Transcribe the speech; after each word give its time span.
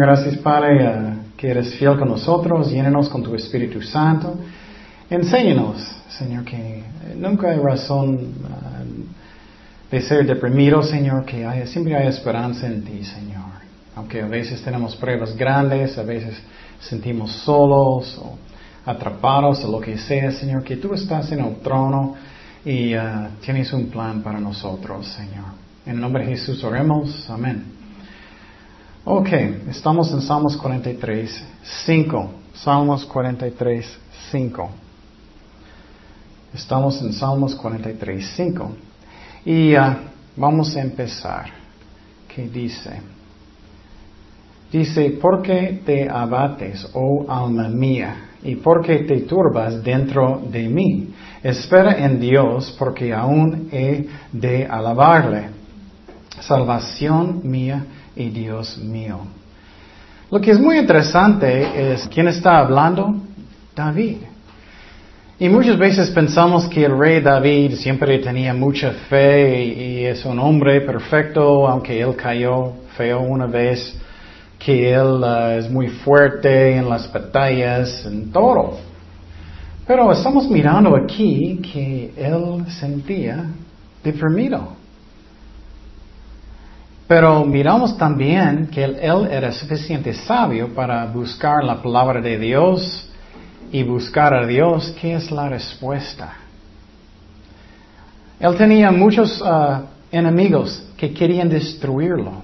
Gracias 0.00 0.36
Padre 0.38 0.84
eh, 0.84 1.14
que 1.36 1.50
eres 1.50 1.74
fiel 1.74 1.98
con 1.98 2.08
nosotros, 2.08 2.70
llénenos 2.70 3.08
con 3.08 3.22
tu 3.22 3.34
Espíritu 3.34 3.82
Santo. 3.82 4.36
Enséñanos, 5.10 5.76
Señor, 6.08 6.44
que 6.44 6.84
nunca 7.16 7.50
hay 7.50 7.58
razón 7.58 8.16
eh, 8.16 9.90
de 9.90 10.00
ser 10.02 10.26
deprimido, 10.26 10.82
Señor, 10.82 11.24
que 11.24 11.66
siempre 11.66 11.96
hay 11.96 12.06
esperanza 12.06 12.66
en 12.66 12.84
ti, 12.84 13.02
Señor. 13.04 13.58
Aunque 13.96 14.22
a 14.22 14.28
veces 14.28 14.62
tenemos 14.62 14.94
pruebas 14.96 15.36
grandes, 15.36 15.98
a 15.98 16.02
veces 16.02 16.40
sentimos 16.80 17.32
solos 17.32 18.20
o 18.22 18.38
atrapados 18.86 19.64
o 19.64 19.70
lo 19.72 19.80
que 19.80 19.98
sea, 19.98 20.30
Señor, 20.30 20.62
que 20.62 20.76
tú 20.76 20.94
estás 20.94 21.32
en 21.32 21.40
el 21.40 21.56
trono 21.56 22.14
y 22.64 22.94
eh, 22.94 23.00
tienes 23.40 23.72
un 23.72 23.88
plan 23.88 24.22
para 24.22 24.38
nosotros, 24.38 25.06
Señor. 25.08 25.46
En 25.86 25.94
el 25.94 26.00
nombre 26.00 26.24
de 26.24 26.32
Jesús 26.32 26.62
oremos. 26.62 27.28
Amén. 27.30 27.77
Ok, 29.10 29.32
estamos 29.70 30.12
en 30.12 30.20
Salmos 30.20 30.54
43, 30.58 31.42
5. 31.86 32.30
Salmos 32.52 33.06
43, 33.06 33.98
5. 34.30 34.70
Estamos 36.52 37.00
en 37.00 37.14
Salmos 37.14 37.54
43, 37.54 38.32
5. 38.36 38.70
Y 39.46 39.74
uh, 39.74 39.96
vamos 40.36 40.76
a 40.76 40.82
empezar. 40.82 41.46
¿Qué 42.28 42.48
dice? 42.48 43.00
Dice, 44.70 45.12
¿por 45.12 45.40
qué 45.40 45.80
te 45.86 46.06
abates, 46.06 46.86
oh 46.92 47.24
alma 47.30 47.70
mía? 47.70 48.32
¿Y 48.42 48.56
por 48.56 48.84
qué 48.84 49.04
te 49.04 49.22
turbas 49.22 49.82
dentro 49.82 50.42
de 50.50 50.68
mí? 50.68 51.14
Espera 51.42 52.04
en 52.04 52.20
Dios, 52.20 52.76
porque 52.78 53.14
aún 53.14 53.70
he 53.72 54.06
de 54.32 54.66
alabarle. 54.66 55.48
Salvación 56.42 57.40
mía 57.44 57.86
y 58.18 58.28
Dios 58.30 58.76
mío. 58.78 59.20
Lo 60.30 60.40
que 60.40 60.50
es 60.50 60.60
muy 60.60 60.76
interesante 60.76 61.92
es 61.92 62.06
quién 62.08 62.28
está 62.28 62.58
hablando, 62.58 63.14
David. 63.74 64.16
Y 65.40 65.48
muchas 65.48 65.78
veces 65.78 66.10
pensamos 66.10 66.68
que 66.68 66.84
el 66.84 66.98
rey 66.98 67.20
David 67.20 67.76
siempre 67.76 68.18
tenía 68.18 68.52
mucha 68.52 68.90
fe 69.08 69.64
y, 69.64 70.04
es 70.04 70.24
un 70.24 70.38
hombre 70.38 70.80
perfecto, 70.80 71.68
aunque 71.68 72.00
él 72.00 72.16
cayó 72.16 72.72
feo 72.96 73.20
una 73.20 73.46
vez, 73.46 73.96
que 74.58 74.92
él 74.92 75.22
uh, 75.22 75.58
es 75.58 75.70
muy 75.70 75.88
fuerte 75.88 76.76
en 76.76 76.88
las 76.88 77.10
batallas, 77.12 78.04
en 78.04 78.32
todo. 78.32 78.78
Pero 79.86 80.10
estamos 80.10 80.50
mirando 80.50 80.96
aquí 80.96 81.60
que 81.72 82.12
él 82.16 82.64
sentía 82.68 83.44
deprimido. 84.02 84.77
Pero 87.08 87.42
miramos 87.46 87.96
también 87.96 88.66
que 88.66 88.84
él, 88.84 89.26
era 89.30 89.50
suficiente 89.50 90.12
sabio 90.12 90.74
para 90.74 91.06
buscar 91.06 91.64
la 91.64 91.82
palabra 91.82 92.20
de 92.20 92.38
Dios 92.38 93.10
y 93.72 93.82
buscar 93.82 94.34
a 94.34 94.46
Dios 94.46 94.94
qué 95.00 95.14
es 95.14 95.30
la 95.30 95.48
respuesta. 95.48 96.34
Él 98.38 98.54
tenía 98.56 98.90
muchos 98.90 99.40
uh, 99.40 99.84
enemigos 100.12 100.86
que 100.98 101.14
querían 101.14 101.48
destruirlo. 101.48 102.42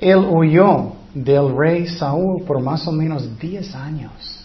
Él 0.00 0.18
huyó 0.18 0.94
del 1.14 1.56
rey 1.56 1.86
Saúl 1.86 2.42
por 2.44 2.60
más 2.60 2.86
o 2.88 2.92
menos 2.92 3.38
10 3.38 3.76
años. 3.76 4.44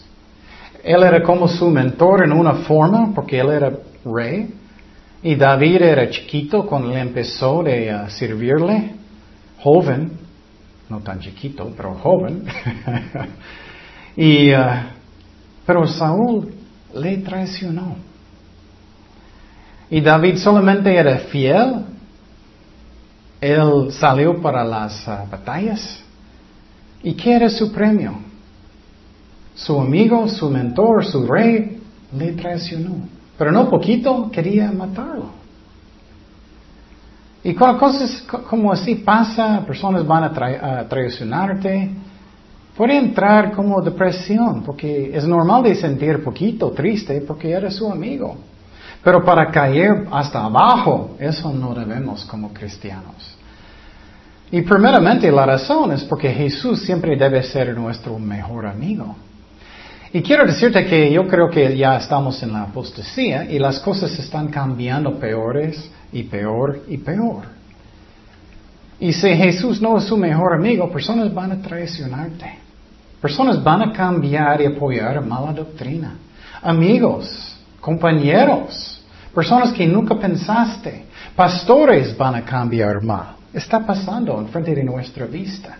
Él 0.84 1.02
era 1.02 1.24
como 1.24 1.48
su 1.48 1.68
mentor 1.70 2.24
en 2.24 2.32
una 2.32 2.54
forma, 2.54 3.12
porque 3.16 3.40
él 3.40 3.50
era 3.50 3.72
rey, 4.06 4.54
y 5.22 5.36
David 5.36 5.82
era 5.82 6.10
chiquito 6.10 6.66
cuando 6.66 6.92
él 6.92 6.98
empezó 6.98 7.62
a 7.62 8.10
servirle, 8.10 8.94
joven, 9.60 10.12
no 10.90 11.00
tan 11.02 11.20
chiquito, 11.20 11.74
pero 11.76 11.94
joven. 11.96 12.46
y, 14.16 14.54
uh, 14.54 14.58
pero 15.66 15.86
Saúl 15.88 16.54
le 16.96 17.18
traicionó. 17.18 17.98
Y 19.90 20.02
David 20.02 20.38
solamente 20.38 20.96
era 20.96 21.18
fiel. 21.18 21.86
Él 23.42 23.92
salió 23.92 24.42
para 24.42 24.64
las 24.64 25.06
uh, 25.06 25.30
batallas. 25.30 26.02
¿Y 27.04 27.14
qué 27.14 27.34
era 27.34 27.50
su 27.50 27.72
premio? 27.72 28.20
Su 29.54 29.80
amigo, 29.80 30.28
su 30.30 30.50
mentor, 30.50 31.06
su 31.06 31.28
rey, 31.28 31.82
le 32.18 32.32
traicionó. 32.34 33.19
Pero 33.40 33.54
no 33.54 33.70
poquito, 33.70 34.30
quería 34.30 34.70
matarlo. 34.70 35.28
Y 37.42 37.54
cosas 37.54 38.22
como 38.50 38.70
así 38.70 38.96
pasa, 38.96 39.64
personas 39.66 40.06
van 40.06 40.26
a, 40.26 40.86
traicionarte, 40.90 41.90
puede 42.76 42.98
entrar 42.98 43.54
como 43.54 43.82
depresión, 43.82 44.62
porque 44.62 45.16
es 45.16 45.26
normal 45.26 45.64
de 45.64 45.76
sentir 45.76 46.22
poquito 46.22 46.72
triste 46.72 47.22
porque 47.22 47.52
eres 47.52 47.76
su 47.78 47.90
amigo. 47.90 48.36
Pero 49.02 49.24
para 49.24 49.50
caer 49.50 50.06
hasta 50.12 50.44
abajo, 50.44 51.12
eso 51.18 51.54
no 51.54 51.74
debemos 51.74 52.26
como 52.26 52.54
cristianos. 52.54 53.38
Y 54.52 54.64
primeramente 54.64 55.32
la 55.32 55.46
razón 55.46 55.94
es 55.94 56.04
porque 56.04 56.30
Jesús 56.30 56.82
siempre 56.82 57.16
debe 57.16 57.42
ser 57.44 57.74
nuestro 57.74 58.20
mejor 58.20 58.66
amigo. 58.66 59.16
Y 60.12 60.22
quiero 60.24 60.46
decirte 60.46 60.86
que 60.86 61.12
yo 61.12 61.28
creo 61.28 61.50
que 61.50 61.78
ya 61.78 61.98
estamos 61.98 62.42
en 62.42 62.54
la 62.54 62.64
apostasía 62.64 63.46
y 63.46 63.60
las 63.60 63.80
cosas 63.80 64.18
están 64.18 64.48
cambiando 64.48 65.20
peores 65.20 65.90
y 66.12 66.24
peor 66.24 66.84
y 66.88 66.98
peor. 66.98 67.44
Y 69.00 69.14
si 69.14 69.30
Jesús 69.30 69.80
no 69.80 69.98
es 69.98 70.06
su 70.06 70.18
mejor 70.18 70.56
amigo, 70.56 70.92
personas 70.92 71.34
van 71.34 71.52
a 71.52 71.62
traicionarte. 71.62 72.58
Personas 73.22 73.64
van 73.64 73.84
a 73.84 73.94
cambiar 73.94 74.62
y 74.62 74.66
apoyar 74.66 75.24
mala 75.24 75.54
doctrina. 75.54 76.16
Amigos, 76.62 77.56
compañeros, 77.80 79.02
personas 79.34 79.72
que 79.74 79.86
nunca 79.86 80.16
pensaste, 80.16 81.06
pastores 81.36 82.18
van 82.18 82.36
a 82.36 82.42
cambiar 82.44 83.04
mal. 83.04 83.36
Está 83.54 83.86
pasando 83.86 84.40
en 84.40 84.48
frente 84.48 84.74
de 84.74 84.84
nuestra 84.84 85.26
vista. 85.26 85.78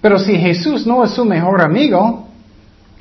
Pero 0.00 0.18
si 0.18 0.36
Jesús 0.36 0.86
no 0.86 1.04
es 1.04 1.12
su 1.12 1.24
mejor 1.24 1.60
amigo, 1.60 2.31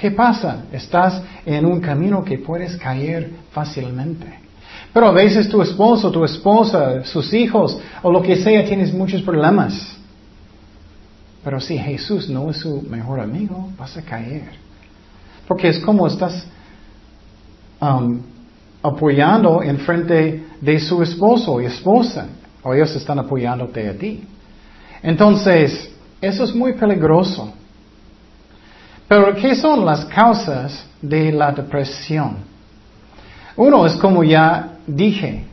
¿Qué 0.02 0.10
pasa? 0.10 0.64
Estás 0.72 1.22
en 1.46 1.64
un 1.64 1.80
camino 1.80 2.24
que 2.24 2.40
puedes 2.40 2.76
caer 2.78 3.34
fácilmente. 3.52 4.26
Pero 4.92 5.06
a 5.06 5.12
veces 5.12 5.48
tu 5.48 5.62
esposo, 5.62 6.10
tu 6.10 6.26
esposa, 6.26 7.04
sus 7.06 7.32
hijos 7.32 7.80
o 8.02 8.12
lo 8.12 8.20
que 8.20 8.36
sea 8.36 8.66
tienes 8.66 8.92
muchos 8.92 9.22
problemas. 9.22 9.96
Pero 11.44 11.60
si 11.60 11.78
Jesús 11.78 12.28
no 12.30 12.50
es 12.50 12.58
su 12.58 12.82
mejor 12.82 13.20
amigo, 13.20 13.70
vas 13.78 13.96
a 13.96 14.02
caer. 14.02 14.50
Porque 15.48 15.68
es 15.68 15.78
como 15.78 16.08
estás 16.08 16.48
um, 17.80 18.22
apoyando 18.82 19.62
en 19.62 19.78
frente 19.78 20.44
de 20.60 20.80
su 20.80 21.04
esposo 21.04 21.62
y 21.62 21.66
esposa. 21.66 22.26
O 22.64 22.74
ellos 22.74 22.96
están 22.96 23.20
apoyándote 23.20 23.88
a 23.88 23.96
ti. 23.96 24.24
Entonces, 25.04 25.92
eso 26.20 26.44
es 26.44 26.56
muy 26.56 26.74
peligroso. 26.74 27.54
Pero, 29.12 29.36
¿qué 29.36 29.56
son 29.56 29.84
las 29.84 30.06
causas 30.06 30.86
de 31.02 31.34
la 31.34 31.52
depresión? 31.52 32.38
Uno 33.58 33.86
es 33.86 33.98
como 33.98 34.24
ya 34.24 34.78
dije, 34.88 35.44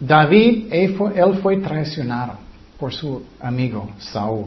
David, 0.00 0.68
él 0.72 0.94
fue, 1.42 1.58
traicionado 1.58 2.38
por 2.80 2.90
su 2.90 3.22
amigo 3.38 3.90
Saúl. 3.98 4.46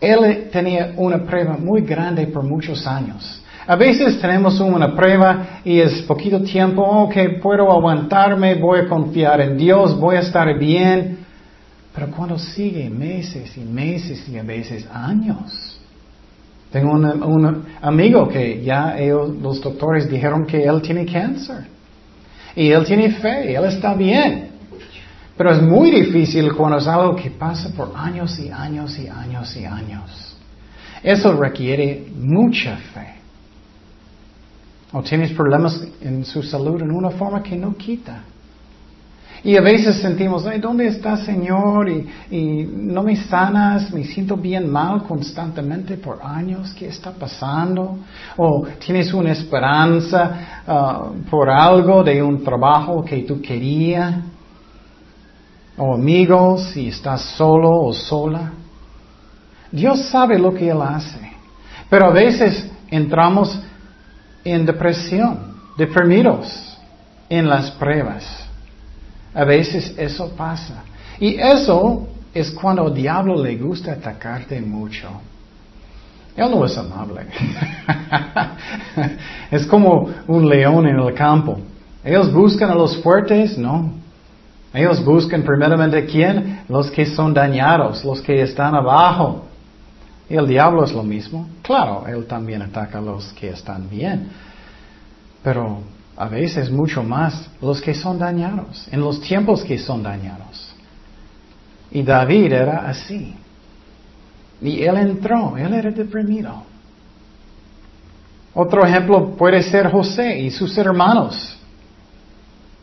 Él 0.00 0.48
tenía 0.50 0.94
una 0.96 1.18
prueba 1.18 1.56
muy 1.56 1.82
grande 1.82 2.26
por 2.26 2.42
muchos 2.42 2.84
años. 2.88 3.40
A 3.68 3.76
veces 3.76 4.20
tenemos 4.20 4.58
una 4.58 4.92
prueba 4.92 5.60
y 5.64 5.78
es 5.78 6.02
poquito 6.02 6.42
tiempo, 6.42 6.82
ok, 6.82 7.40
puedo 7.40 7.70
aguantarme, 7.70 8.56
voy 8.56 8.80
a 8.80 8.88
confiar 8.88 9.40
en 9.42 9.56
Dios, 9.56 9.96
voy 9.96 10.16
a 10.16 10.22
estar 10.22 10.58
bien. 10.58 11.18
Pero 11.94 12.10
cuando 12.10 12.36
sigue 12.36 12.90
meses 12.90 13.56
y 13.56 13.60
meses 13.60 14.28
y 14.28 14.38
a 14.38 14.42
veces 14.42 14.88
años, 14.92 15.61
tengo 16.72 16.92
un 16.92 17.64
amigo 17.82 18.26
que 18.28 18.62
ya 18.62 18.96
los 18.98 19.60
doctores 19.60 20.08
dijeron 20.08 20.46
que 20.46 20.64
él 20.64 20.80
tiene 20.80 21.04
cáncer. 21.04 21.66
Y 22.56 22.70
él 22.70 22.84
tiene 22.84 23.10
fe, 23.12 23.54
él 23.54 23.64
está 23.64 23.92
bien. 23.92 24.48
Pero 25.36 25.50
es 25.50 25.62
muy 25.62 25.90
difícil 25.90 26.52
cuando 26.54 26.78
es 26.78 26.86
algo 26.86 27.14
que 27.14 27.30
pasa 27.30 27.70
por 27.76 27.92
años 27.94 28.38
y 28.38 28.50
años 28.50 28.98
y 28.98 29.06
años 29.06 29.54
y 29.56 29.64
años. 29.66 30.36
Eso 31.02 31.36
requiere 31.36 32.06
mucha 32.14 32.76
fe. 32.76 33.16
O 34.92 35.02
tienes 35.02 35.32
problemas 35.32 35.86
en 36.00 36.24
su 36.24 36.42
salud 36.42 36.80
en 36.80 36.90
una 36.90 37.10
forma 37.10 37.42
que 37.42 37.56
no 37.56 37.74
quita. 37.76 38.22
Y 39.44 39.56
a 39.56 39.60
veces 39.60 40.00
sentimos, 40.00 40.44
¿dónde 40.60 40.86
está 40.86 41.16
Señor? 41.16 41.88
Y, 41.88 42.64
no 42.64 43.02
me 43.02 43.16
sanas, 43.16 43.92
me 43.92 44.04
siento 44.04 44.36
bien 44.36 44.70
mal 44.70 45.02
constantemente 45.02 45.96
por 45.96 46.20
años, 46.22 46.72
¿qué 46.78 46.86
está 46.86 47.10
pasando? 47.10 47.98
O 48.36 48.64
tienes 48.84 49.12
una 49.12 49.32
esperanza 49.32 50.62
ah, 50.66 51.10
por 51.28 51.50
algo 51.50 52.04
de 52.04 52.22
un 52.22 52.44
trabajo 52.44 53.04
que 53.04 53.18
tú 53.22 53.40
querías. 53.40 54.14
O 55.76 55.94
amigos, 55.94 56.70
si 56.72 56.88
estás 56.88 57.22
solo 57.36 57.70
o 57.70 57.92
sola. 57.92 58.52
Dios 59.72 60.04
sabe 60.10 60.38
lo 60.38 60.54
que 60.54 60.68
Él 60.68 60.82
hace. 60.82 61.32
Pero 61.90 62.06
a 62.06 62.12
veces 62.12 62.70
entramos 62.90 63.58
en 64.44 64.66
depresión, 64.66 65.56
deprimidos 65.76 66.78
en 67.28 67.48
las 67.48 67.70
pruebas. 67.72 68.41
A 69.34 69.44
veces 69.44 69.94
eso 69.96 70.30
pasa. 70.36 70.84
Y 71.18 71.36
eso 71.36 72.08
es 72.34 72.50
cuando 72.50 72.86
al 72.86 72.94
diablo 72.94 73.42
le 73.42 73.56
gusta 73.56 73.92
atacarte 73.92 74.60
mucho. 74.60 75.08
Él 76.36 76.50
no 76.50 76.64
es 76.64 76.76
amable. 76.78 77.26
es 79.50 79.66
como 79.66 80.08
un 80.26 80.48
león 80.48 80.86
en 80.86 80.98
el 80.98 81.14
campo. 81.14 81.58
Ellos 82.02 82.32
buscan 82.32 82.70
a 82.70 82.74
los 82.74 82.96
fuertes, 83.02 83.58
no. 83.58 83.92
Ellos 84.72 85.04
buscan 85.04 85.42
primeramente 85.42 86.06
quién? 86.06 86.62
Los 86.68 86.90
que 86.90 87.04
son 87.04 87.34
dañados, 87.34 88.04
los 88.04 88.22
que 88.22 88.40
están 88.40 88.74
abajo. 88.74 89.44
Y 90.30 90.36
el 90.36 90.46
diablo 90.46 90.84
es 90.84 90.92
lo 90.92 91.02
mismo. 91.02 91.46
Claro, 91.60 92.04
él 92.08 92.26
también 92.26 92.62
ataca 92.62 92.98
a 92.98 93.02
los 93.02 93.32
que 93.34 93.50
están 93.50 93.88
bien. 93.90 94.30
Pero 95.42 95.80
a 96.22 96.28
veces 96.28 96.70
mucho 96.70 97.02
más 97.02 97.50
los 97.60 97.80
que 97.80 97.94
son 97.94 98.16
dañados, 98.16 98.86
en 98.92 99.00
los 99.00 99.20
tiempos 99.20 99.64
que 99.64 99.76
son 99.76 100.04
dañados. 100.04 100.72
Y 101.90 102.04
David 102.04 102.52
era 102.52 102.88
así. 102.88 103.34
Y 104.60 104.84
él 104.84 104.98
entró, 104.98 105.56
él 105.56 105.74
era 105.74 105.90
deprimido. 105.90 106.62
Otro 108.54 108.86
ejemplo 108.86 109.34
puede 109.34 109.64
ser 109.64 109.90
José 109.90 110.38
y 110.38 110.52
sus 110.52 110.78
hermanos. 110.78 111.58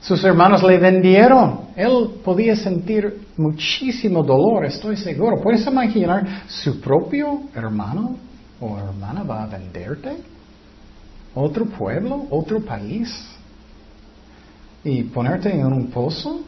Sus 0.02 0.22
hermanos 0.26 0.62
le 0.62 0.78
vendieron. 0.78 1.62
Él 1.78 2.10
podía 2.22 2.58
sentir 2.58 3.22
muchísimo 3.38 4.22
dolor, 4.22 4.66
estoy 4.66 4.98
seguro. 4.98 5.42
¿Puedes 5.42 5.66
imaginar 5.66 6.44
su 6.50 6.82
propio 6.82 7.44
hermano 7.56 8.18
o 8.60 8.78
hermana 8.78 9.24
va 9.24 9.44
a 9.44 9.48
venderte? 9.48 10.39
¿Otro 11.36 11.66
pueblo? 11.66 12.26
¿Otro 12.30 12.60
país? 12.62 13.10
¿Y 14.84 15.04
ponerte 15.04 15.52
en 15.54 15.66
un 15.66 15.88
pozo? 15.88 16.42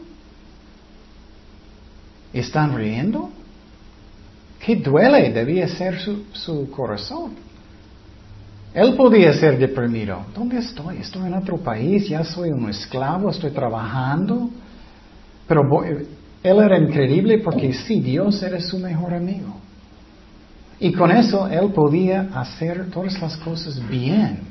¿Están 2.34 2.76
riendo? 2.76 3.30
¿Qué 4.60 4.76
duele 4.76 5.32
debía 5.32 5.68
ser 5.68 6.00
su, 6.00 6.24
su 6.34 6.70
corazón? 6.72 7.34
Él 8.74 8.96
podía 8.96 9.34
ser 9.34 9.58
deprimido. 9.58 10.26
¿Dónde 10.34 10.60
estoy? 10.60 10.98
Estoy 10.98 11.28
en 11.28 11.34
otro 11.34 11.58
país, 11.58 12.08
ya 12.08 12.24
soy 12.24 12.52
un 12.52 12.70
esclavo, 12.70 13.30
estoy 13.30 13.52
trabajando. 13.52 14.50
Pero 15.48 15.64
él 15.84 16.60
era 16.60 16.80
increíble 16.80 17.40
porque 17.40 17.74
sí, 17.74 18.00
Dios 18.00 18.42
era 18.42 18.62
su 18.62 18.80
mejor 18.80 19.14
amigo. 19.14 19.56
Y 20.80 20.94
con 20.94 21.12
eso 21.12 21.48
él 21.48 21.72
podía 21.74 22.30
hacer 22.34 22.90
todas 22.90 23.22
las 23.22 23.36
cosas 23.38 23.88
bien. 23.90 24.51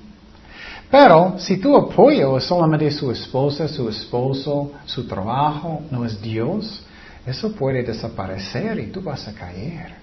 Pero 0.90 1.38
si 1.38 1.58
tu 1.58 1.76
apoyo 1.76 2.36
es 2.36 2.44
solamente 2.44 2.90
su 2.90 3.10
esposa, 3.12 3.68
su 3.68 3.88
esposo, 3.88 4.72
su 4.84 5.06
trabajo, 5.06 5.82
no 5.90 6.04
es 6.04 6.20
Dios, 6.20 6.82
eso 7.24 7.52
puede 7.52 7.84
desaparecer 7.84 8.78
y 8.80 8.86
tú 8.88 9.00
vas 9.00 9.28
a 9.28 9.32
caer. 9.32 9.94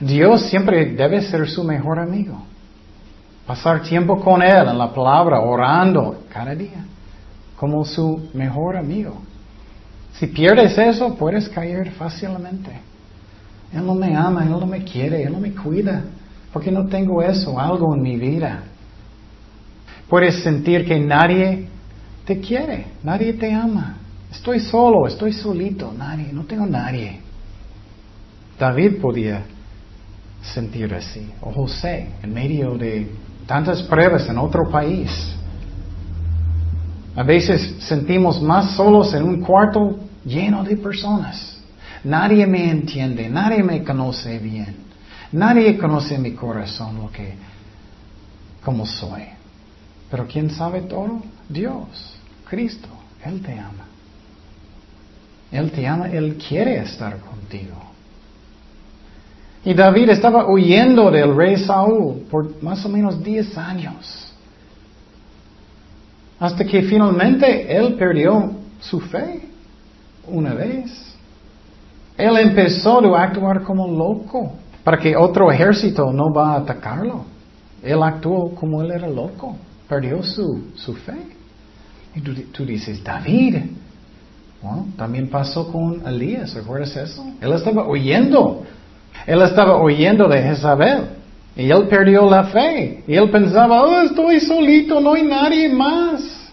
Dios 0.00 0.42
siempre 0.42 0.86
debe 0.86 1.22
ser 1.22 1.48
su 1.48 1.62
mejor 1.62 2.00
amigo. 2.00 2.42
Pasar 3.46 3.82
tiempo 3.82 4.20
con 4.20 4.42
Él 4.42 4.68
en 4.68 4.76
la 4.76 4.92
palabra, 4.92 5.40
orando 5.40 6.24
cada 6.28 6.54
día, 6.54 6.84
como 7.56 7.84
su 7.84 8.28
mejor 8.34 8.76
amigo. 8.76 9.22
Si 10.14 10.26
pierdes 10.26 10.76
eso, 10.76 11.14
puedes 11.14 11.48
caer 11.48 11.92
fácilmente. 11.92 12.72
Él 13.72 13.86
no 13.86 13.94
me 13.94 14.16
ama, 14.16 14.42
Él 14.42 14.50
no 14.50 14.66
me 14.66 14.82
quiere, 14.82 15.22
Él 15.22 15.32
no 15.32 15.38
me 15.38 15.54
cuida, 15.54 16.02
porque 16.52 16.72
no 16.72 16.86
tengo 16.88 17.22
eso, 17.22 17.58
algo 17.58 17.94
en 17.94 18.02
mi 18.02 18.16
vida. 18.16 18.64
Puedes 20.08 20.42
sentir 20.42 20.86
que 20.86 20.98
nadie 20.98 21.68
te 22.24 22.40
quiere, 22.40 22.86
nadie 23.02 23.34
te 23.34 23.52
ama. 23.52 23.96
Estoy 24.30 24.60
solo, 24.60 25.06
estoy 25.06 25.32
solito, 25.32 25.92
nadie, 25.96 26.32
no 26.32 26.44
tengo 26.44 26.66
nadie. 26.66 27.20
David 28.58 29.00
podía 29.00 29.42
sentir 30.42 30.92
así, 30.94 31.30
o 31.40 31.52
José, 31.52 32.08
en 32.22 32.32
medio 32.32 32.76
de 32.76 33.10
tantas 33.46 33.82
pruebas 33.82 34.28
en 34.28 34.38
otro 34.38 34.68
país. 34.70 35.10
A 37.16 37.22
veces 37.22 37.76
sentimos 37.80 38.40
más 38.40 38.76
solos 38.76 39.12
en 39.14 39.24
un 39.24 39.40
cuarto 39.40 39.98
lleno 40.24 40.64
de 40.64 40.76
personas. 40.76 41.58
Nadie 42.04 42.46
me 42.46 42.70
entiende, 42.70 43.28
nadie 43.28 43.62
me 43.62 43.82
conoce 43.82 44.38
bien. 44.38 44.76
Nadie 45.32 45.76
conoce 45.76 46.16
mi 46.16 46.32
corazón, 46.32 46.96
lo 46.96 47.10
que, 47.10 47.34
como 48.64 48.86
soy. 48.86 49.37
Pero 50.10 50.26
¿quién 50.26 50.50
sabe 50.50 50.82
todo? 50.82 51.22
Dios, 51.48 52.16
Cristo, 52.48 52.88
Él 53.24 53.42
te 53.42 53.58
ama. 53.58 53.86
Él 55.50 55.70
te 55.70 55.86
ama, 55.86 56.08
Él 56.08 56.36
quiere 56.36 56.78
estar 56.78 57.18
contigo. 57.18 57.88
Y 59.64 59.74
David 59.74 60.10
estaba 60.10 60.46
huyendo 60.46 61.10
del 61.10 61.36
rey 61.36 61.56
Saúl 61.56 62.26
por 62.30 62.62
más 62.62 62.84
o 62.84 62.88
menos 62.88 63.22
10 63.22 63.58
años. 63.58 64.32
Hasta 66.40 66.64
que 66.64 66.82
finalmente 66.82 67.76
él 67.76 67.94
perdió 67.94 68.52
su 68.80 69.00
fe 69.00 69.42
una 70.26 70.54
vez. 70.54 71.16
Él 72.16 72.36
empezó 72.38 73.14
a 73.14 73.22
actuar 73.24 73.62
como 73.62 73.88
loco 73.88 74.52
para 74.84 74.98
que 74.98 75.16
otro 75.16 75.50
ejército 75.50 76.12
no 76.12 76.32
va 76.32 76.52
a 76.54 76.58
atacarlo. 76.58 77.24
Él 77.82 78.02
actuó 78.02 78.54
como 78.54 78.82
él 78.82 78.92
era 78.92 79.08
loco, 79.08 79.56
perdió 79.88 80.22
su, 80.22 80.72
su 80.74 80.94
fe. 80.94 81.18
Y 82.14 82.20
tú, 82.20 82.34
tú 82.52 82.64
dices, 82.64 83.02
David, 83.02 83.56
bueno, 84.62 84.88
también 84.96 85.28
pasó 85.28 85.70
con 85.70 86.06
Elías, 86.06 86.54
¿recuerdas 86.54 86.96
eso? 86.96 87.24
Él 87.40 87.52
estaba 87.52 87.88
huyendo 87.88 88.64
él 89.26 89.42
estaba 89.42 89.76
oyendo 89.76 90.28
de 90.28 90.42
Jezabel. 90.42 91.08
Y 91.56 91.70
él 91.70 91.88
perdió 91.88 92.28
la 92.30 92.44
fe. 92.44 93.02
Y 93.06 93.14
él 93.14 93.30
pensaba, 93.30 93.82
oh, 93.82 94.02
estoy 94.02 94.40
solito, 94.40 95.00
no 95.00 95.14
hay 95.14 95.24
nadie 95.24 95.68
más. 95.68 96.50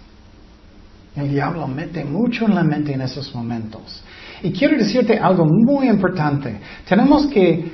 El 1.15 1.29
diablo 1.29 1.67
mete 1.67 2.03
mucho 2.03 2.45
en 2.45 2.55
la 2.55 2.63
mente 2.63 2.93
en 2.93 3.01
esos 3.01 3.33
momentos. 3.33 4.03
Y 4.41 4.51
quiero 4.51 4.77
decirte 4.77 5.17
algo 5.17 5.45
muy 5.45 5.87
importante. 5.87 6.59
Tenemos 6.87 7.27
que 7.27 7.71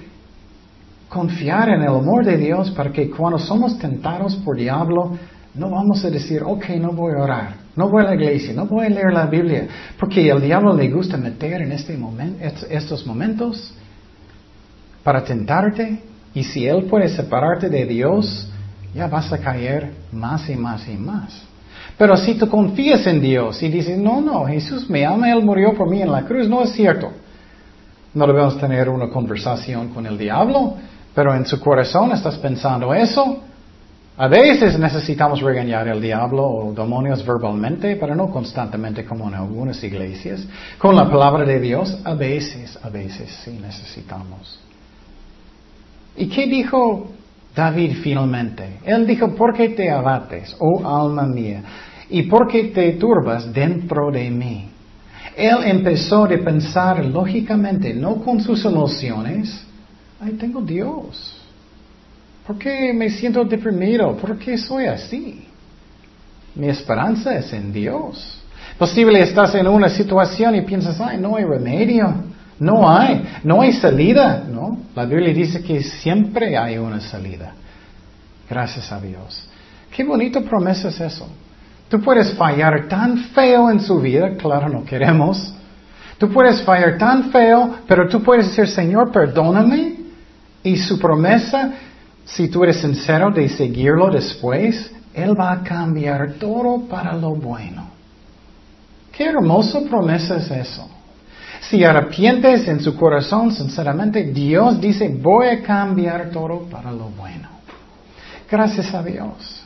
confiar 1.09 1.69
en 1.69 1.81
el 1.81 1.87
amor 1.87 2.25
de 2.25 2.37
Dios 2.37 2.69
para 2.71 2.91
que 2.91 3.09
cuando 3.09 3.39
somos 3.39 3.79
tentados 3.79 4.35
por 4.37 4.57
diablo, 4.57 5.17
no 5.53 5.69
vamos 5.69 6.03
a 6.05 6.09
decir, 6.09 6.43
ok, 6.43 6.69
no 6.79 6.93
voy 6.93 7.13
a 7.13 7.23
orar, 7.23 7.55
no 7.75 7.89
voy 7.89 8.03
a 8.03 8.09
la 8.09 8.15
iglesia, 8.15 8.53
no 8.53 8.65
voy 8.65 8.85
a 8.85 8.89
leer 8.89 9.11
la 9.13 9.25
Biblia, 9.25 9.67
porque 9.99 10.29
el 10.29 10.41
diablo 10.41 10.73
le 10.73 10.89
gusta 10.89 11.17
meter 11.17 11.61
en 11.61 11.71
este 11.71 11.97
momento, 11.97 12.45
estos 12.69 13.05
momentos 13.05 13.73
para 15.03 15.23
tentarte 15.23 15.99
y 16.33 16.43
si 16.43 16.65
Él 16.65 16.85
puede 16.85 17.09
separarte 17.09 17.69
de 17.69 17.85
Dios, 17.85 18.49
ya 18.93 19.07
vas 19.07 19.31
a 19.33 19.37
caer 19.39 19.91
más 20.11 20.49
y 20.49 20.55
más 20.55 20.87
y 20.87 20.95
más. 20.95 21.43
Pero 21.97 22.15
si 22.15 22.35
tú 22.35 22.47
confías 22.47 23.05
en 23.07 23.21
Dios 23.21 23.61
y 23.61 23.69
dices, 23.69 23.97
no, 23.97 24.21
no, 24.21 24.45
Jesús 24.45 24.89
me 24.89 25.05
ama, 25.05 25.31
Él 25.31 25.43
murió 25.43 25.73
por 25.73 25.89
mí 25.89 26.01
en 26.01 26.11
la 26.11 26.23
cruz, 26.23 26.47
no 26.47 26.63
es 26.63 26.71
cierto. 26.71 27.11
No 28.13 28.27
debemos 28.27 28.57
tener 28.59 28.89
una 28.89 29.09
conversación 29.09 29.89
con 29.89 30.05
el 30.05 30.17
diablo, 30.17 30.75
pero 31.13 31.33
en 31.35 31.45
su 31.45 31.59
corazón 31.59 32.11
estás 32.11 32.37
pensando 32.37 32.93
eso. 32.93 33.43
A 34.17 34.27
veces 34.27 34.77
necesitamos 34.77 35.41
regañar 35.41 35.87
al 35.87 36.01
diablo 36.01 36.43
o 36.43 36.73
demonios 36.73 37.25
verbalmente, 37.25 37.95
pero 37.95 38.13
no 38.13 38.29
constantemente 38.29 39.05
como 39.05 39.27
en 39.29 39.35
algunas 39.35 39.81
iglesias. 39.83 40.45
Con 40.77 40.95
la 40.95 41.09
palabra 41.09 41.45
de 41.45 41.59
Dios, 41.59 41.97
a 42.03 42.13
veces, 42.13 42.77
a 42.83 42.89
veces 42.89 43.31
sí 43.43 43.57
necesitamos. 43.61 44.59
¿Y 46.17 46.27
qué 46.27 46.45
dijo 46.45 47.09
David 47.55 47.97
finalmente? 48.03 48.79
Él 48.83 49.07
dijo, 49.07 49.33
¿por 49.33 49.53
qué 49.53 49.69
te 49.69 49.89
abates, 49.89 50.55
oh 50.59 50.85
alma 50.85 51.23
mía? 51.23 51.63
¿Y 52.09 52.23
por 52.23 52.47
qué 52.49 52.65
te 52.65 52.91
turbas 52.93 53.51
dentro 53.53 54.11
de 54.11 54.29
mí? 54.29 54.69
Él 55.37 55.57
empezó 55.63 56.25
a 56.25 56.27
pensar 56.27 57.05
lógicamente, 57.05 57.93
no 57.93 58.15
con 58.15 58.41
sus 58.41 58.65
emociones. 58.65 59.65
Ay, 60.19 60.33
tengo 60.33 60.61
Dios. 60.61 61.40
¿Por 62.45 62.57
qué 62.57 62.93
me 62.93 63.09
siento 63.09 63.43
deprimido? 63.43 64.15
¿Por 64.17 64.37
qué 64.37 64.57
soy 64.57 64.85
así? 64.85 65.47
Mi 66.55 66.69
esperanza 66.69 67.35
es 67.35 67.53
en 67.53 67.71
Dios. 67.71 68.41
Posible 68.77 69.21
estás 69.21 69.55
en 69.55 69.67
una 69.67 69.89
situación 69.89 70.55
y 70.55 70.61
piensas, 70.61 70.99
ay, 70.99 71.17
no 71.17 71.35
hay 71.35 71.43
remedio. 71.43 72.13
No 72.61 72.87
hay, 72.87 73.23
no 73.43 73.61
hay 73.61 73.73
salida, 73.73 74.43
¿no? 74.47 74.77
La 74.95 75.05
Biblia 75.05 75.33
dice 75.33 75.63
que 75.63 75.81
siempre 75.81 76.55
hay 76.55 76.77
una 76.77 76.99
salida. 76.99 77.53
Gracias 78.47 78.91
a 78.91 79.01
Dios. 79.01 79.47
Qué 79.89 80.03
bonita 80.03 80.41
promesa 80.41 80.89
es 80.89 81.01
eso. 81.01 81.27
Tú 81.89 81.99
puedes 82.01 82.33
fallar 82.33 82.87
tan 82.87 83.17
feo 83.33 83.71
en 83.71 83.81
su 83.81 83.99
vida, 83.99 84.35
claro, 84.37 84.69
no 84.69 84.85
queremos. 84.85 85.53
Tú 86.19 86.29
puedes 86.29 86.61
fallar 86.61 86.99
tan 86.99 87.31
feo, 87.31 87.77
pero 87.87 88.07
tú 88.07 88.21
puedes 88.21 88.49
decir, 88.49 88.67
Señor, 88.67 89.11
perdóname. 89.11 89.95
Y 90.63 90.77
su 90.77 90.99
promesa, 90.99 91.71
si 92.35 92.47
tú 92.47 92.63
eres 92.63 92.77
sincero 92.77 93.31
de 93.31 93.49
seguirlo 93.49 94.09
después, 94.09 94.91
Él 95.13 95.37
va 95.37 95.51
a 95.51 95.63
cambiar 95.63 96.33
todo 96.33 96.87
para 96.87 97.13
lo 97.13 97.35
bueno. 97.35 97.89
Qué 99.11 99.25
hermosa 99.25 99.81
promesa 99.89 100.37
es 100.37 100.49
eso. 100.49 100.89
Si 101.61 101.83
arrepientes 101.83 102.67
en 102.67 102.79
su 102.79 102.95
corazón, 102.95 103.51
sinceramente, 103.51 104.23
Dios 104.23 104.79
dice, 104.79 105.09
voy 105.09 105.47
a 105.47 105.61
cambiar 105.61 106.29
todo 106.29 106.61
para 106.69 106.91
lo 106.91 107.09
bueno. 107.09 107.49
Gracias 108.49 108.93
a 108.93 109.03
Dios. 109.03 109.63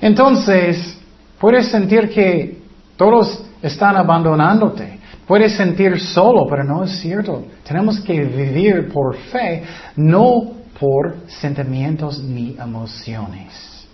Entonces, 0.00 0.98
puedes 1.38 1.68
sentir 1.68 2.10
que 2.10 2.58
todos 2.96 3.44
están 3.62 3.96
abandonándote. 3.96 4.98
Puedes 5.26 5.56
sentir 5.56 6.00
solo, 6.00 6.46
pero 6.48 6.64
no 6.64 6.82
es 6.82 6.98
cierto. 7.00 7.44
Tenemos 7.66 8.00
que 8.00 8.24
vivir 8.24 8.88
por 8.92 9.16
fe, 9.16 9.62
no 9.96 10.59
por 10.80 11.28
sentimientos 11.28 12.22
ni 12.22 12.56
emociones. 12.58 13.86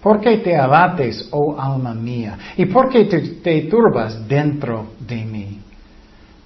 ¿Por 0.00 0.20
qué 0.20 0.38
te 0.38 0.56
abates, 0.56 1.28
oh 1.32 1.60
alma 1.60 1.92
mía? 1.92 2.38
¿Y 2.56 2.66
por 2.66 2.88
qué 2.88 3.04
te, 3.04 3.62
turbas 3.62 4.28
dentro 4.28 4.92
de 5.00 5.24
mí? 5.24 5.58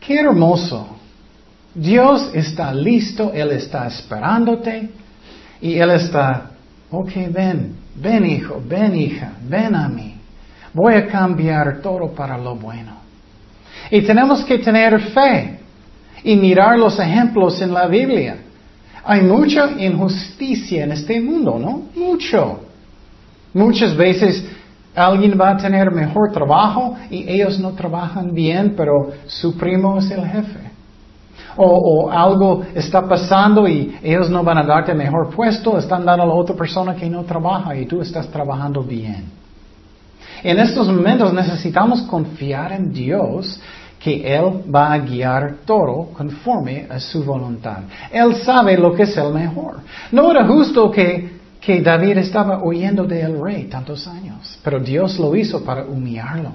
Qué 0.00 0.21
hermoso. 0.21 0.97
Dios 1.75 2.30
está 2.32 2.73
listo, 2.73 3.30
Él 3.35 3.50
está 3.50 3.87
esperándote 3.87 4.88
y 5.61 5.75
Él 5.75 5.90
está, 5.90 6.50
ok, 6.90 7.11
ven, 7.30 7.76
ven 7.94 8.25
hijo, 8.25 8.61
ven 8.66 8.97
hija, 8.97 9.32
ven 9.42 9.75
a 9.75 9.87
mí. 9.87 10.16
Voy 10.73 10.94
a 10.94 11.06
cambiar 11.06 11.82
todo 11.82 12.11
para 12.14 12.38
lo 12.38 12.56
bueno. 12.56 12.94
Y 13.90 14.00
tenemos 14.00 14.42
que 14.44 14.59
tener 14.59 14.99
fe 15.11 15.59
y 16.25 16.37
mirar 16.37 16.78
los 16.78 16.99
ejemplos 16.99 17.61
en 17.61 17.75
la 17.75 17.87
Biblia. 17.87 18.38
Hay 19.04 19.23
mucha 19.23 19.71
injusticia 19.78 20.85
en 20.85 20.92
este 20.92 21.21
mundo, 21.21 21.59
¿no? 21.59 21.82
Mucho. 21.97 22.61
Muchas 23.52 23.97
veces 23.97 24.44
alguien 24.94 25.38
va 25.40 25.50
a 25.50 25.56
tener 25.56 25.90
mejor 25.90 26.32
trabajo 26.32 26.97
y 27.11 27.28
ellos 27.28 27.59
no 27.59 27.73
trabajan 27.73 28.32
bien, 28.32 28.75
pero 28.76 29.11
su 29.26 29.56
primo 29.56 29.99
es 29.99 30.11
el 30.11 30.25
jefe. 30.26 30.71
O, 31.56 31.66
o, 31.66 32.11
algo 32.11 32.62
está 32.75 33.06
pasando 33.06 33.68
y 33.68 33.94
ellos 34.02 34.30
no 34.30 34.42
van 34.42 34.59
a 34.59 34.62
darte 34.62 34.94
mejor 34.94 35.28
puesto, 35.35 35.76
están 35.76 36.04
dando 36.04 36.23
a 36.23 36.26
la 36.26 36.32
otra 36.32 36.56
persona 36.56 36.94
que 36.94 37.11
no 37.11 37.25
trabaja 37.25 37.76
y 37.76 37.85
tú 37.85 38.00
estás 38.00 38.28
trabajando 38.28 38.82
bien. 38.82 39.25
En 40.42 40.59
estos 40.59 40.88
momentos 40.88 41.32
necesitamos 41.32 42.02
confiar 42.02 42.73
en 42.73 42.92
Dios 42.92 43.61
que 44.02 44.35
Él 44.35 44.64
va 44.75 44.92
a 44.92 44.99
guiar 44.99 45.59
todo 45.64 46.09
conforme 46.12 46.87
a 46.90 46.99
su 46.99 47.23
voluntad. 47.23 47.82
Él 48.11 48.35
sabe 48.44 48.76
lo 48.76 48.92
que 48.92 49.04
es 49.04 49.16
el 49.16 49.32
mejor. 49.32 49.76
No 50.11 50.30
era 50.30 50.44
justo 50.44 50.90
que, 50.90 51.38
que 51.61 51.80
David 51.80 52.18
estaba 52.18 52.62
huyendo 52.64 53.04
del 53.04 53.40
rey 53.40 53.64
tantos 53.64 54.09
años, 54.09 54.59
pero 54.64 54.80
Dios 54.80 55.18
lo 55.21 55.37
hizo 55.37 55.64
para 55.64 55.85
humillarlo. 55.85 56.50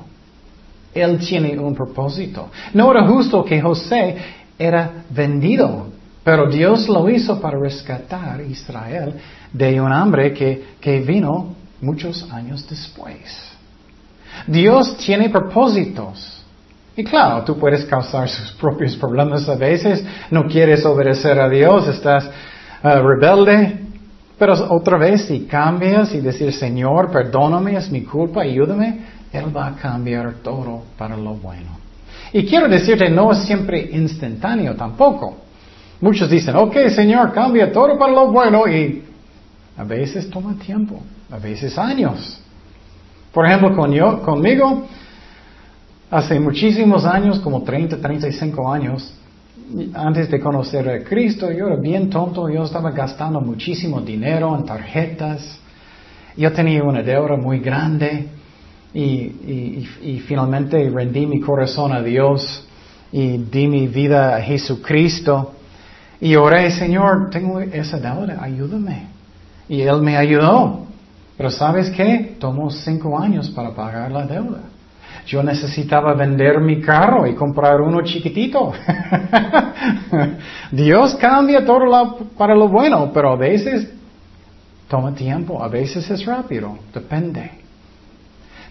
Él 0.93 1.19
tiene 1.19 1.57
un 1.57 1.73
propósito. 1.73 2.49
No 2.73 2.91
era 2.91 3.07
justo 3.07 3.45
que 3.45 3.61
José 3.61 4.17
era 4.59 5.05
vendido, 5.09 5.87
pero 6.23 6.49
Dios 6.49 6.89
lo 6.89 7.09
hizo 7.09 7.39
para 7.39 7.57
rescatar 7.57 8.41
a 8.41 8.43
Israel 8.43 9.13
de 9.53 9.79
un 9.79 9.93
hambre 9.93 10.33
que, 10.33 10.75
que 10.81 10.99
vino 10.99 11.55
muchos 11.79 12.29
años 12.29 12.67
después. 12.67 13.21
Dios 14.47 14.97
tiene 14.97 15.29
propósitos. 15.29 16.36
Y 16.97 17.03
claro, 17.03 17.43
tú 17.43 17.59
puedes 17.59 17.85
causar 17.85 18.27
sus 18.27 18.51
propios 18.53 18.97
problemas 18.97 19.47
a 19.47 19.55
veces, 19.55 20.03
no 20.31 20.47
quieres 20.47 20.83
obedecer 20.83 21.39
a 21.39 21.47
Dios, 21.47 21.87
estás 21.87 22.25
uh, 22.25 22.87
rebelde, 22.87 23.81
pero 24.39 24.53
otra 24.73 24.97
vez 24.97 25.25
si 25.27 25.41
cambias 25.41 26.11
y 26.15 26.21
decir, 26.21 26.51
Señor, 26.51 27.11
perdóname, 27.11 27.75
es 27.77 27.91
mi 27.91 28.01
culpa, 28.01 28.41
ayúdame, 28.41 29.05
Él 29.31 29.55
va 29.55 29.67
a 29.67 29.75
cambiar 29.75 30.37
todo 30.41 30.85
para 30.97 31.15
lo 31.15 31.35
bueno. 31.35 31.77
Y 32.33 32.47
quiero 32.47 32.67
decirte, 32.67 33.11
no 33.11 33.31
es 33.31 33.43
siempre 33.43 33.89
instantáneo 33.91 34.75
tampoco. 34.75 35.37
Muchos 36.01 36.27
dicen, 36.31 36.55
ok, 36.55 36.75
Señor, 36.89 37.31
cambia 37.31 37.71
todo 37.71 37.95
para 37.99 38.11
lo 38.11 38.31
bueno 38.31 38.67
y 38.67 39.03
a 39.77 39.83
veces 39.83 40.31
toma 40.31 40.55
tiempo, 40.55 40.99
a 41.31 41.37
veces 41.37 41.77
años. 41.77 42.41
Por 43.31 43.45
ejemplo, 43.45 43.75
con 43.75 43.91
yo, 43.91 44.19
conmigo, 44.23 44.87
hace 46.09 46.39
muchísimos 46.39 47.05
años, 47.05 47.39
como 47.39 47.63
30, 47.63 47.97
35 47.97 48.71
años, 48.71 49.13
antes 49.93 50.31
de 50.31 50.39
conocer 50.39 50.89
a 50.89 51.03
Cristo, 51.03 51.51
yo 51.51 51.67
era 51.67 51.75
bien 51.75 52.09
tonto, 52.09 52.49
yo 52.49 52.63
estaba 52.63 52.91
gastando 52.91 53.41
muchísimo 53.41 53.99
dinero 54.01 54.55
en 54.57 54.65
tarjetas, 54.65 55.59
yo 56.37 56.51
tenía 56.53 56.83
una 56.83 57.01
deuda 57.01 57.35
muy 57.35 57.59
grande 57.59 58.27
y, 58.93 59.85
finalmente 60.27 60.89
rendí 60.89 61.25
mi 61.25 61.39
corazón 61.39 61.91
a 61.91 62.01
Dios 62.01 62.65
y 63.11 63.37
di 63.37 63.67
mi 63.67 63.87
vida 63.87 64.35
a 64.35 64.41
Jesucristo 64.41 65.53
y 66.19 66.35
oré, 66.35 66.71
Señor, 66.71 67.29
tengo 67.29 67.59
esa 67.59 67.99
deuda, 67.99 68.39
ayúdame. 68.41 69.07
Y 69.69 69.81
Él 69.81 70.01
me 70.01 70.17
ayudó. 70.17 70.85
Pero 71.37 71.51
¿sabes 71.51 71.91
qué? 71.91 72.35
Tomó 72.39 72.71
cinco 72.71 73.19
años 73.19 73.49
para 73.49 73.75
pagar 73.75 74.11
la 74.11 74.25
deuda. 74.25 74.61
Yo 75.27 75.43
necesitaba 75.43 76.13
vender 76.13 76.61
mi 76.61 76.79
carro 76.79 77.27
y 77.27 77.35
comprar 77.35 77.81
uno 77.81 78.01
chiquitito. 78.01 78.71
Dios 80.71 81.15
cambia 81.15 81.65
todo 81.65 82.17
para 82.37 82.55
lo 82.55 82.69
bueno, 82.69 83.11
pero 83.13 83.33
a 83.33 83.35
veces 83.35 83.91
toma 84.87 85.13
tiempo, 85.13 85.61
a 85.61 85.67
veces 85.67 86.09
es 86.09 86.25
rápido, 86.25 86.77
depende. 86.93 87.51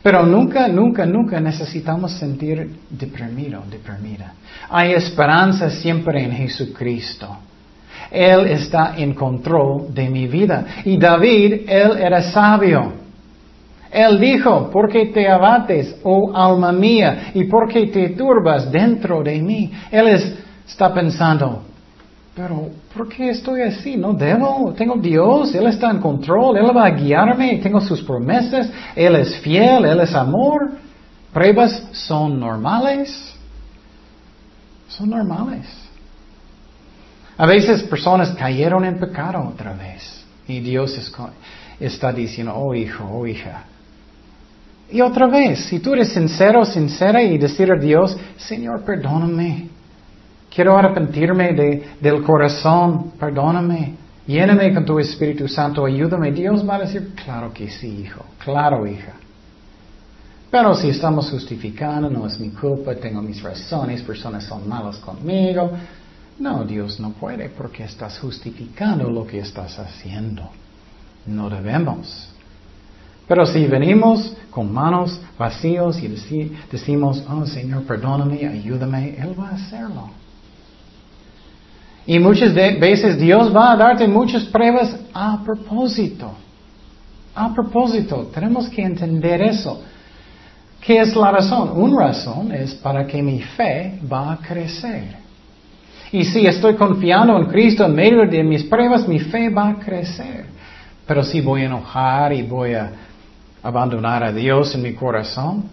Pero 0.03 0.25
nunca, 0.25 0.67
nunca, 0.69 1.05
nunca 1.05 1.41
necesitamos 1.41 2.13
sentir 2.13 2.75
deprimido, 2.89 3.63
deprimida. 3.71 4.33
Hay 4.71 4.93
esperanza 4.93 5.69
siempre 5.69 6.25
en 6.25 6.33
Jesucristo. 6.33 7.37
Él 8.11 8.47
está 8.47 8.95
en 8.97 9.13
control 9.13 9.93
de 9.93 10.09
mi 10.09 10.27
vida. 10.27 10.65
Y 10.87 10.97
David, 10.97 11.69
él 11.69 11.99
era 11.99 12.23
sabio. 12.23 13.06
Él 13.91 14.19
dijo, 14.19 14.71
¿por 14.71 14.91
qué 14.91 15.07
te 15.07 15.29
abates, 15.29 15.97
oh 16.03 16.33
alma 16.35 16.73
mía? 16.73 17.31
¿Y 17.35 17.45
por 17.45 17.69
qué 17.69 17.87
te 17.87 18.11
turbas 18.11 18.71
dentro 18.71 19.23
de 19.23 19.41
mí? 19.41 19.73
Él 19.91 20.09
está 20.67 20.93
pensando, 20.93 21.63
pero 22.35 22.69
¿por 22.95 23.09
qué 23.09 23.31
estoy 23.31 23.63
así? 23.63 23.97
No 23.97 24.13
debo, 24.13 24.75
tengo 24.77 24.97
Dios, 24.97 25.55
Él 25.55 25.67
está 25.69 25.91
en 25.91 26.01
control, 26.01 26.59
Él 26.59 26.77
va 26.77 26.85
a 26.85 26.91
guiarme, 26.91 27.59
tengo 27.63 27.81
sus 27.81 28.03
promesas, 28.03 28.71
Él 28.95 29.17
es 29.17 29.39
fiel, 29.39 29.87
Él 29.87 30.01
es 30.01 30.15
amor. 30.15 30.73
Pruebas 31.33 31.89
son 31.93 32.39
normales. 32.39 33.35
Son 34.89 35.09
normales. 35.09 35.67
A 37.39 37.47
veces 37.47 37.83
personas 37.85 38.31
cayeron 38.33 38.85
en 38.85 38.99
pecado 38.99 39.47
otra 39.49 39.73
vez 39.75 40.25
y 40.49 40.61
Dios 40.61 40.99
está 41.81 42.13
diciendo, 42.13 42.55
oh 42.55 42.75
hijo, 42.75 43.05
oh 43.05 43.27
hija. 43.27 43.65
Y 44.91 45.01
otra 45.01 45.27
vez, 45.27 45.67
si 45.67 45.81
tú 45.81 45.95
eres 45.95 46.13
sincero, 46.13 46.65
sincera 46.65 47.23
y 47.23 47.39
decir 47.39 47.71
a 47.73 47.77
Dios, 47.77 48.17
Señor, 48.37 48.83
perdóname. 48.85 49.69
Quiero 50.55 50.77
arrepentirme 50.77 51.53
del 52.01 52.23
corazón, 52.23 53.13
perdóname. 53.19 53.95
Lléname 54.27 54.73
con 54.75 54.85
tu 54.85 54.99
Espíritu 54.99 55.47
Santo, 55.49 55.85
ayúdame. 55.85 56.33
Dios 56.33 56.69
va 56.69 56.77
a 56.77 56.81
decir, 56.81 57.13
claro 57.25 57.53
que 57.53 57.69
sí, 57.71 58.03
hijo, 58.03 58.25
claro, 58.39 58.87
hija. 58.87 59.13
Pero 60.51 60.75
si 60.75 60.89
estamos 60.89 61.31
justificando, 61.31 62.09
no 62.09 62.27
es 62.27 62.39
mi 62.39 62.51
culpa, 62.51 62.95
tengo 62.95 63.21
mis 63.21 63.43
razones, 63.43 64.03
personas 64.03 64.45
son 64.45 64.69
malas 64.69 64.97
conmigo, 64.99 65.73
no, 66.39 66.65
Dios 66.65 67.01
no 67.01 67.13
puede 67.13 67.49
porque 67.49 67.85
estás 67.85 68.19
justificando 68.19 69.11
lo 69.11 69.27
que 69.27 69.41
estás 69.41 69.79
haciendo. 69.79 70.51
No 71.27 71.51
debemos. 71.51 72.31
Pero 73.29 73.45
si 73.45 73.67
venimos 73.67 74.37
con 74.51 74.73
manos 74.73 75.21
vacíos 75.39 76.01
y 76.01 76.09
decimos, 76.71 77.25
oh 77.29 77.45
Señor, 77.45 77.83
perdóname, 77.83 78.47
ayúdame, 78.47 79.17
Él 79.19 79.35
va 79.39 79.49
a 79.49 79.55
hacerlo. 79.55 80.11
Y 82.07 82.21
muchas 82.21 82.55
veces 82.55 83.19
Dios 83.19 83.55
va 83.55 83.73
a 83.73 83.77
darte 83.77 84.07
muchas 84.07 84.45
pruebas 84.45 84.97
a 85.13 85.43
propósito. 85.45 86.33
A 87.35 87.53
propósito, 87.53 88.31
tenemos 88.33 88.69
que 88.69 88.83
entender 88.83 89.43
eso. 89.43 89.83
¿Qué 90.81 91.01
es 91.01 91.17
la 91.17 91.33
razón? 91.33 91.73
Una 91.75 92.07
razón 92.07 92.53
es 92.53 92.75
para 92.77 93.05
que 93.07 93.21
mi 93.21 93.41
fe 93.41 93.99
va 94.11 94.33
a 94.33 94.37
crecer. 94.37 95.17
Y 96.13 96.25
si 96.25 96.47
estoy 96.47 96.77
confiando 96.77 97.37
en 97.37 97.47
Cristo 97.47 97.85
en 97.85 97.95
medio 97.95 98.25
de 98.25 98.45
mis 98.45 98.63
pruebas, 98.63 99.09
mi 99.09 99.19
fe 99.19 99.51
va 99.51 99.71
a 99.71 99.75
crecer. 99.75 100.47
Pero 101.05 101.25
si 101.25 101.41
voy 101.41 101.63
a 101.63 101.67
enojar 101.67 102.33
y 102.33 102.43
voy 102.43 102.75
a 102.75 102.93
abandonar 103.67 104.23
a 104.23 104.33
Dios 104.33 104.77
en 104.77 104.83
mi 104.83 104.95
corazón, 104.95 105.65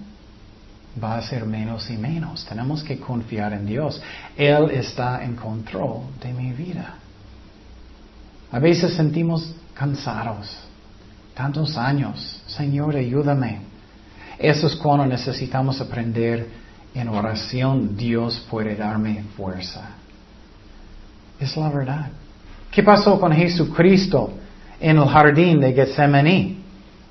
va 1.02 1.16
a 1.16 1.22
ser 1.22 1.46
menos 1.46 1.92
y 1.92 1.98
menos. 1.98 2.44
Tenemos 2.44 2.84
que 2.84 2.98
confiar 2.98 3.54
en 3.54 3.68
Dios. 3.68 4.02
Él 4.36 4.72
está 4.72 5.24
en 5.24 5.36
control 5.36 6.02
de 6.20 6.34
mi 6.34 6.52
vida. 6.54 6.96
A 8.52 8.58
veces 8.58 8.96
sentimos 8.96 9.54
cansados. 9.76 10.58
Tantos 11.36 11.78
años. 11.78 12.42
Señor, 12.48 12.96
ayúdame. 12.96 13.60
Eso 14.40 14.66
es 14.66 14.76
cuando 14.76 15.06
necesitamos 15.06 15.80
aprender 15.80 16.48
en 16.96 17.08
oración. 17.10 17.96
Dios 17.96 18.44
puede 18.50 18.76
darme 18.76 19.24
fuerza. 19.38 19.90
Es 21.40 21.56
la 21.58 21.70
verdad. 21.70 22.10
¿Qué 22.72 22.82
pasó 22.82 23.20
con 23.20 23.32
Jesucristo 23.34 24.34
en 24.80 24.98
el 24.98 25.08
jardín 25.08 25.60
de 25.60 25.74
Getsemaní? 25.74 26.63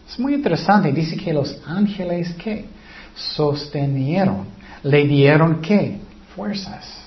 Es 0.09 0.19
muy 0.19 0.35
interesante. 0.35 0.93
Dice 0.93 1.17
que 1.17 1.33
los 1.33 1.59
ángeles, 1.67 2.35
¿qué? 2.35 2.67
sostenieron, 3.15 4.47
le 4.83 5.07
dieron 5.07 5.61
qué? 5.61 5.99
Fuerzas. 6.35 7.03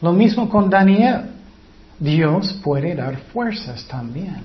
Lo 0.00 0.12
mismo 0.12 0.48
con 0.48 0.70
Daniel. 0.70 1.30
Dios 1.98 2.58
puede 2.64 2.94
dar 2.94 3.18
fuerzas 3.32 3.84
también. 3.86 4.42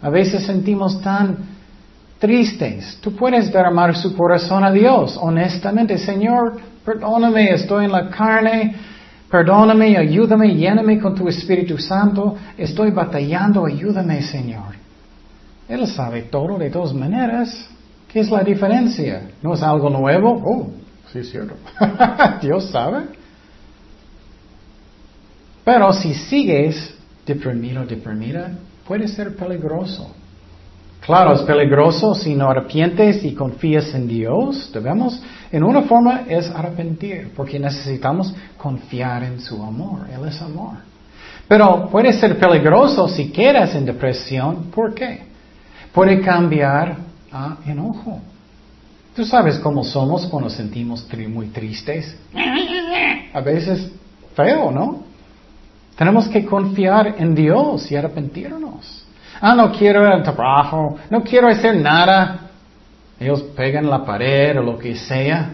A 0.00 0.08
veces 0.08 0.46
sentimos 0.46 1.00
tan 1.02 1.36
tristes. 2.20 2.98
Tú 3.00 3.16
puedes 3.16 3.52
derramar 3.52 3.96
su 3.96 4.16
corazón 4.16 4.62
a 4.62 4.70
Dios, 4.70 5.18
honestamente. 5.20 5.98
Señor, 5.98 6.60
perdóname, 6.84 7.52
estoy 7.52 7.86
en 7.86 7.92
la 7.92 8.08
carne. 8.08 8.76
Perdóname, 9.28 9.96
ayúdame, 9.96 10.54
lléname 10.54 11.00
con 11.00 11.16
tu 11.16 11.26
Espíritu 11.28 11.76
Santo. 11.76 12.36
Estoy 12.56 12.92
batallando, 12.92 13.66
ayúdame, 13.66 14.22
Señor. 14.22 14.87
Él 15.68 15.86
sabe 15.86 16.22
todo 16.22 16.58
de 16.58 16.70
todas 16.70 16.94
maneras. 16.94 17.68
¿Qué 18.08 18.20
es 18.20 18.30
la 18.30 18.42
diferencia? 18.42 19.30
¿No 19.42 19.54
es 19.54 19.62
algo 19.62 19.90
nuevo? 19.90 20.42
Oh, 20.44 20.70
sí 21.12 21.18
es 21.18 21.30
cierto. 21.30 21.54
Dios 22.42 22.70
sabe. 22.70 23.04
Pero 25.64 25.92
si 25.92 26.14
sigues 26.14 26.94
deprimido, 27.26 27.84
deprimida, 27.84 28.52
puede 28.86 29.06
ser 29.06 29.36
peligroso. 29.36 30.10
Claro, 31.04 31.34
es 31.34 31.42
peligroso 31.42 32.14
si 32.14 32.34
no 32.34 32.50
arrepientes 32.50 33.22
y 33.24 33.34
confías 33.34 33.94
en 33.94 34.08
Dios. 34.08 34.70
Debemos, 34.72 35.22
en 35.52 35.62
una 35.62 35.82
forma, 35.82 36.22
es 36.28 36.50
arrepentir, 36.50 37.32
porque 37.36 37.58
necesitamos 37.58 38.34
confiar 38.56 39.22
en 39.24 39.40
su 39.40 39.62
amor. 39.62 40.06
Él 40.10 40.26
es 40.26 40.40
amor. 40.40 40.78
Pero 41.46 41.88
puede 41.90 42.12
ser 42.14 42.38
peligroso 42.38 43.08
si 43.08 43.30
quedas 43.30 43.74
en 43.74 43.86
depresión. 43.86 44.70
¿Por 44.70 44.94
qué? 44.94 45.27
Puede 45.98 46.20
cambiar 46.20 46.96
a 47.32 47.56
enojo. 47.66 48.20
Tú 49.16 49.24
sabes 49.24 49.58
cómo 49.58 49.82
somos 49.82 50.28
cuando 50.28 50.48
sentimos 50.48 51.04
muy 51.28 51.48
tristes. 51.48 52.16
A 53.34 53.40
veces 53.40 53.90
feo, 54.36 54.70
¿no? 54.70 55.02
Tenemos 55.96 56.28
que 56.28 56.46
confiar 56.46 57.16
en 57.18 57.34
Dios 57.34 57.90
y 57.90 57.96
arrepentirnos. 57.96 59.06
Ah, 59.40 59.56
no 59.56 59.72
quiero 59.72 60.06
ir 60.06 60.22
trabajo, 60.22 60.98
no 61.10 61.24
quiero 61.24 61.48
hacer 61.48 61.74
nada. 61.74 62.42
Ellos 63.18 63.42
pegan 63.56 63.90
la 63.90 64.04
pared 64.04 64.56
o 64.56 64.62
lo 64.62 64.78
que 64.78 64.94
sea. 64.94 65.50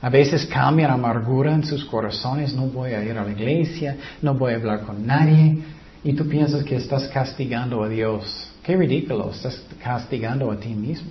A 0.00 0.10
veces 0.10 0.44
cambian 0.46 0.90
amargura 0.90 1.54
en 1.54 1.64
sus 1.64 1.84
corazones, 1.84 2.52
no 2.52 2.62
voy 2.62 2.94
a 2.94 3.04
ir 3.04 3.16
a 3.16 3.22
la 3.22 3.30
iglesia, 3.30 3.96
no 4.22 4.34
voy 4.34 4.54
a 4.54 4.56
hablar 4.56 4.80
con 4.80 5.06
nadie. 5.06 5.58
Y 6.02 6.14
tú 6.14 6.28
piensas 6.28 6.64
que 6.64 6.74
estás 6.74 7.06
castigando 7.06 7.84
a 7.84 7.88
Dios. 7.88 8.51
Qué 8.62 8.76
ridículo, 8.76 9.30
estás 9.30 9.60
castigando 9.82 10.50
a 10.50 10.56
ti 10.56 10.68
mismo. 10.68 11.10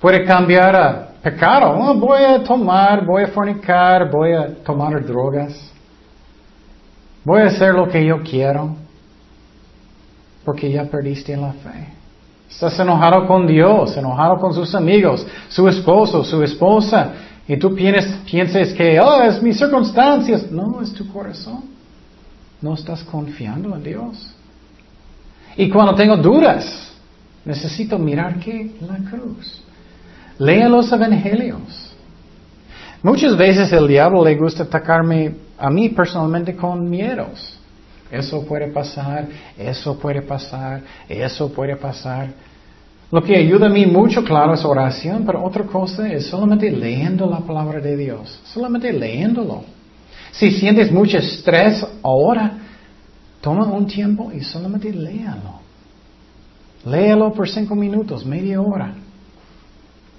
Puede 0.00 0.24
cambiar 0.24 0.76
a 0.76 1.08
pecado. 1.22 1.70
Oh, 1.70 1.94
voy 1.94 2.22
a 2.22 2.42
tomar, 2.44 3.04
voy 3.04 3.24
a 3.24 3.28
fornicar, 3.28 4.10
voy 4.10 4.32
a 4.32 4.54
tomar 4.62 5.04
drogas. 5.04 5.52
Voy 7.24 7.42
a 7.42 7.46
hacer 7.46 7.74
lo 7.74 7.88
que 7.88 8.04
yo 8.04 8.22
quiero. 8.22 8.76
Porque 10.44 10.70
ya 10.70 10.84
perdiste 10.84 11.36
la 11.36 11.52
fe. 11.52 11.88
Estás 12.48 12.78
enojado 12.78 13.26
con 13.26 13.46
Dios, 13.46 13.96
enojado 13.96 14.38
con 14.38 14.54
sus 14.54 14.72
amigos, 14.76 15.26
su 15.48 15.66
esposo, 15.66 16.22
su 16.22 16.40
esposa. 16.44 17.12
Y 17.48 17.56
tú 17.56 17.74
piensas, 17.74 18.20
piensas 18.30 18.72
que, 18.74 19.00
oh, 19.00 19.22
es 19.22 19.42
mis 19.42 19.58
circunstancias. 19.58 20.52
No, 20.52 20.80
es 20.80 20.92
tu 20.92 21.08
corazón. 21.12 21.64
No 22.62 22.74
estás 22.74 23.02
confiando 23.02 23.74
en 23.74 23.82
Dios. 23.82 24.35
Y 25.56 25.68
cuando 25.70 25.94
tengo 25.94 26.16
dudas, 26.16 26.92
necesito 27.44 27.98
mirar 27.98 28.38
qué? 28.38 28.72
La 28.80 28.98
cruz. 29.10 29.62
Lea 30.38 30.68
los 30.68 30.92
evangelios. 30.92 31.94
Muchas 33.02 33.36
veces 33.36 33.72
el 33.72 33.88
diablo 33.88 34.24
le 34.24 34.34
gusta 34.36 34.64
atacarme 34.64 35.34
a 35.58 35.70
mí 35.70 35.88
personalmente 35.90 36.54
con 36.54 36.88
miedos. 36.88 37.58
Eso 38.10 38.44
puede 38.44 38.68
pasar, 38.68 39.26
eso 39.58 39.98
puede 39.98 40.22
pasar, 40.22 40.82
eso 41.08 41.52
puede 41.52 41.76
pasar. 41.76 42.28
Lo 43.10 43.22
que 43.22 43.36
ayuda 43.36 43.66
a 43.66 43.70
mí 43.70 43.86
mucho, 43.86 44.24
claro, 44.24 44.54
es 44.54 44.64
oración, 44.64 45.24
pero 45.24 45.42
otra 45.42 45.64
cosa 45.64 46.08
es 46.12 46.26
solamente 46.26 46.70
leyendo 46.70 47.28
la 47.28 47.38
palabra 47.38 47.80
de 47.80 47.96
Dios, 47.96 48.40
solamente 48.44 48.92
leyéndolo. 48.92 49.64
Si 50.32 50.50
sientes 50.50 50.90
mucho 50.90 51.18
estrés 51.18 51.84
ahora, 52.02 52.58
Toma 53.46 53.64
un 53.66 53.86
tiempo 53.86 54.32
y 54.32 54.42
solamente 54.42 54.92
léalo. 54.92 55.60
Léalo 56.84 57.32
por 57.32 57.48
cinco 57.48 57.76
minutos, 57.76 58.26
media 58.26 58.60
hora. 58.60 58.92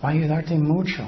Va 0.01 0.07
a 0.07 0.11
ayudarte 0.13 0.55
mucho. 0.57 1.03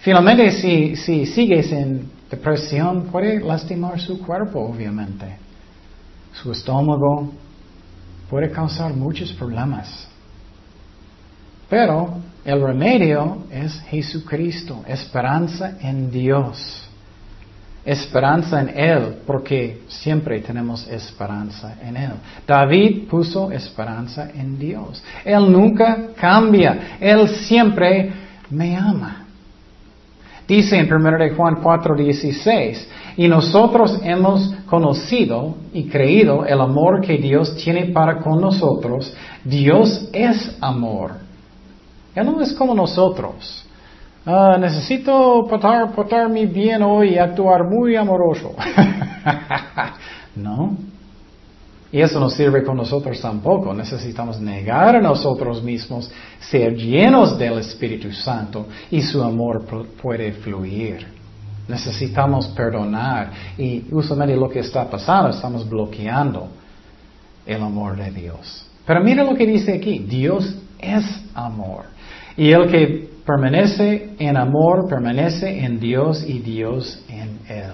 Finalmente, 0.00 0.50
si, 0.50 0.96
si 0.96 1.24
sigues 1.24 1.70
en 1.70 2.10
depresión, 2.28 3.04
puede 3.12 3.38
lastimar 3.38 4.00
su 4.00 4.18
cuerpo, 4.18 4.58
obviamente. 4.58 5.36
Su 6.32 6.50
estómago 6.50 7.30
puede 8.28 8.50
causar 8.50 8.92
muchos 8.92 9.32
problemas. 9.34 10.08
Pero 11.70 12.16
el 12.44 12.60
remedio 12.60 13.44
es 13.52 13.80
Jesucristo, 13.82 14.82
esperanza 14.88 15.78
en 15.80 16.10
Dios 16.10 16.88
esperanza 17.84 18.60
en 18.60 18.68
Él, 18.78 19.16
porque 19.26 19.82
siempre 19.88 20.40
tenemos 20.40 20.86
esperanza 20.88 21.76
en 21.82 21.96
Él. 21.96 22.12
David 22.46 23.08
puso 23.08 23.50
esperanza 23.50 24.30
en 24.34 24.58
Dios. 24.58 25.02
Él 25.24 25.50
nunca 25.50 26.08
cambia. 26.18 26.96
Él 27.00 27.28
siempre 27.28 28.12
me 28.50 28.76
ama. 28.76 29.26
Dice 30.46 30.76
en 30.76 30.92
1 30.92 31.18
de 31.18 31.30
Juan 31.30 31.62
4:16, 31.62 32.86
y 33.16 33.28
nosotros 33.28 34.00
hemos 34.02 34.52
conocido 34.66 35.56
y 35.72 35.84
creído 35.84 36.44
el 36.44 36.60
amor 36.60 37.00
que 37.00 37.16
Dios 37.18 37.56
tiene 37.56 37.86
para 37.86 38.18
con 38.18 38.40
nosotros. 38.40 39.14
Dios 39.44 40.08
es 40.12 40.56
amor. 40.60 41.12
Él 42.14 42.26
no 42.26 42.40
es 42.40 42.52
como 42.52 42.74
nosotros. 42.74 43.64
Ah, 44.24 44.56
necesito 44.58 45.44
portarme 45.48 46.46
bien 46.46 46.82
hoy 46.82 47.14
y 47.14 47.18
actuar 47.18 47.64
muy 47.64 47.96
amoroso. 47.96 48.54
no. 50.36 50.76
Y 51.90 52.00
eso 52.00 52.18
no 52.18 52.30
sirve 52.30 52.62
con 52.62 52.76
nosotros 52.76 53.20
tampoco. 53.20 53.74
Necesitamos 53.74 54.40
negar 54.40 54.96
a 54.96 55.00
nosotros 55.00 55.62
mismos, 55.62 56.10
ser 56.38 56.74
llenos 56.74 57.36
del 57.36 57.58
Espíritu 57.58 58.12
Santo 58.12 58.66
y 58.90 59.02
su 59.02 59.22
amor 59.22 59.64
puede 60.00 60.32
fluir. 60.32 61.06
Necesitamos 61.68 62.46
perdonar 62.48 63.30
y 63.58 63.84
usualmente 63.90 64.36
lo 64.36 64.48
que 64.48 64.60
está 64.60 64.88
pasando, 64.88 65.30
estamos 65.30 65.68
bloqueando 65.68 66.48
el 67.44 67.60
amor 67.60 67.96
de 67.96 68.10
Dios. 68.10 68.66
Pero 68.86 69.02
mira 69.02 69.22
lo 69.22 69.34
que 69.34 69.46
dice 69.46 69.74
aquí, 69.74 69.98
Dios 69.98 70.56
es 70.78 71.04
amor. 71.34 71.91
Y 72.36 72.52
el 72.52 72.70
que 72.70 73.08
permanece 73.26 74.10
en 74.18 74.36
amor, 74.36 74.88
permanece 74.88 75.64
en 75.64 75.78
Dios 75.78 76.24
y 76.26 76.38
Dios 76.38 77.02
en 77.08 77.38
Él. 77.48 77.72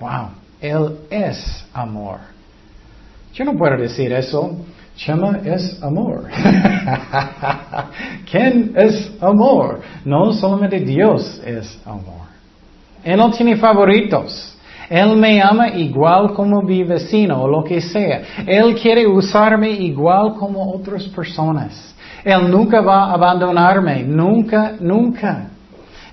Wow, 0.00 0.30
Él 0.60 0.98
es 1.10 1.64
amor. 1.72 2.18
Yo 3.34 3.44
no 3.44 3.54
puedo 3.54 3.76
decir 3.76 4.12
eso. 4.12 4.56
Chema 4.96 5.40
es 5.44 5.82
amor. 5.82 6.28
¿Quién 8.30 8.72
es 8.76 9.10
amor? 9.20 9.80
No, 10.04 10.32
solamente 10.34 10.80
Dios 10.80 11.40
es 11.44 11.80
amor. 11.86 12.26
Él 13.02 13.16
no 13.16 13.30
tiene 13.30 13.56
favoritos. 13.56 14.54
Él 14.90 15.16
me 15.16 15.40
ama 15.40 15.70
igual 15.70 16.34
como 16.34 16.60
mi 16.60 16.84
vecino 16.84 17.42
o 17.42 17.48
lo 17.48 17.64
que 17.64 17.80
sea. 17.80 18.22
Él 18.46 18.74
quiere 18.74 19.06
usarme 19.06 19.70
igual 19.70 20.34
como 20.34 20.74
otras 20.74 21.04
personas. 21.04 21.94
Él 22.24 22.50
nunca 22.50 22.80
va 22.80 23.04
a 23.04 23.14
abandonarme, 23.14 24.04
nunca, 24.04 24.74
nunca. 24.80 25.48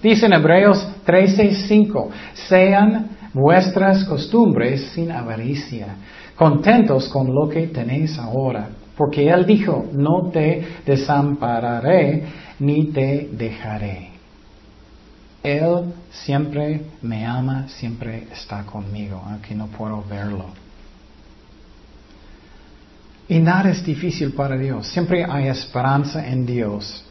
Dice 0.01 0.25
en 0.25 0.33
Hebreos 0.33 0.87
13:5, 1.05 2.09
sean 2.33 3.09
vuestras 3.33 4.05
costumbres 4.05 4.91
sin 4.93 5.11
avaricia, 5.11 5.95
contentos 6.35 7.09
con 7.09 7.33
lo 7.33 7.47
que 7.49 7.67
tenéis 7.67 8.17
ahora, 8.17 8.69
porque 8.95 9.29
Él 9.29 9.45
dijo, 9.45 9.85
no 9.93 10.29
te 10.31 10.65
desampararé 10.85 12.23
ni 12.59 12.85
te 12.87 13.29
dejaré. 13.31 14.09
Él 15.43 15.93
siempre 16.11 16.81
me 17.01 17.25
ama, 17.25 17.67
siempre 17.69 18.27
está 18.31 18.63
conmigo, 18.63 19.21
aunque 19.25 19.55
no 19.55 19.67
puedo 19.67 20.03
verlo. 20.09 20.45
Y 23.29 23.39
nada 23.39 23.69
es 23.69 23.85
difícil 23.85 24.33
para 24.33 24.57
Dios. 24.57 24.87
Siempre 24.87 25.23
hay 25.23 25.47
esperanza 25.47 26.27
en 26.27 26.47
Dios. 26.47 27.05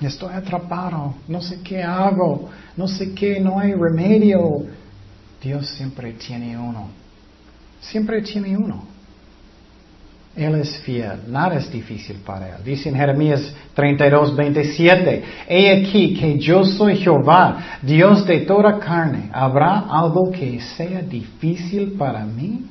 Estoy 0.00 0.34
atrapado, 0.34 1.14
no 1.28 1.40
sé 1.40 1.60
qué 1.62 1.80
hago, 1.80 2.50
no 2.76 2.88
sé 2.88 3.14
qué, 3.14 3.38
no 3.38 3.60
hay 3.60 3.74
remedio. 3.74 4.64
Dios 5.40 5.68
siempre 5.68 6.12
tiene 6.14 6.58
uno. 6.58 6.88
Siempre 7.80 8.22
tiene 8.22 8.56
uno. 8.56 8.82
Él 10.34 10.56
es 10.56 10.78
fiel, 10.78 11.20
nada 11.28 11.54
es 11.54 11.70
difícil 11.70 12.16
para 12.16 12.56
Él. 12.56 12.64
Dice 12.64 12.88
en 12.88 12.96
Jeremías 12.96 13.54
32, 13.74 14.34
27, 14.34 15.24
He 15.48 15.80
aquí 15.80 16.14
que 16.14 16.40
yo 16.40 16.64
soy 16.64 16.96
Jehová, 16.96 17.78
Dios 17.82 18.26
de 18.26 18.40
toda 18.40 18.80
carne. 18.80 19.30
¿Habrá 19.32 19.78
algo 19.88 20.32
que 20.32 20.60
sea 20.60 21.02
difícil 21.02 21.92
para 21.92 22.24
mí? 22.24 22.66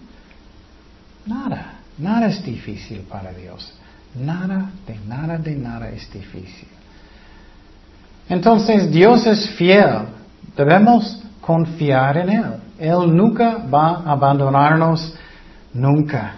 Nada, 1.25 1.72
nada 1.97 2.27
es 2.27 2.43
difícil 2.43 3.01
para 3.10 3.32
Dios. 3.34 3.73
Nada, 4.15 4.71
de 4.86 4.97
nada, 5.08 5.38
de 5.38 5.56
nada 5.56 5.89
es 5.89 6.12
difícil. 6.12 6.67
Entonces 8.29 8.91
Dios 8.91 9.25
es 9.25 9.49
fiel, 9.51 10.08
debemos 10.56 11.21
confiar 11.41 12.17
en 12.17 12.29
Él. 12.29 12.53
Él 12.79 13.15
nunca 13.15 13.58
va 13.58 14.03
a 14.06 14.12
abandonarnos, 14.12 15.13
nunca. 15.73 16.36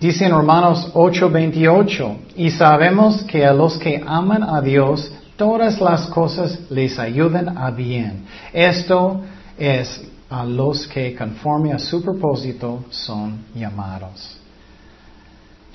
Dice 0.00 0.26
en 0.26 0.32
Romanos 0.32 0.90
8:28, 0.94 2.16
y 2.36 2.50
sabemos 2.50 3.22
que 3.24 3.44
a 3.44 3.52
los 3.52 3.78
que 3.78 4.02
aman 4.06 4.42
a 4.42 4.60
Dios, 4.60 5.10
todas 5.36 5.80
las 5.80 6.06
cosas 6.08 6.58
les 6.70 6.98
ayudan 6.98 7.56
a 7.56 7.70
bien. 7.70 8.24
Esto 8.52 9.22
es 9.56 10.06
a 10.28 10.44
los 10.44 10.86
que 10.86 11.14
conforme 11.14 11.72
a 11.72 11.78
su 11.78 12.02
propósito 12.02 12.84
son 12.90 13.44
llamados. 13.54 14.38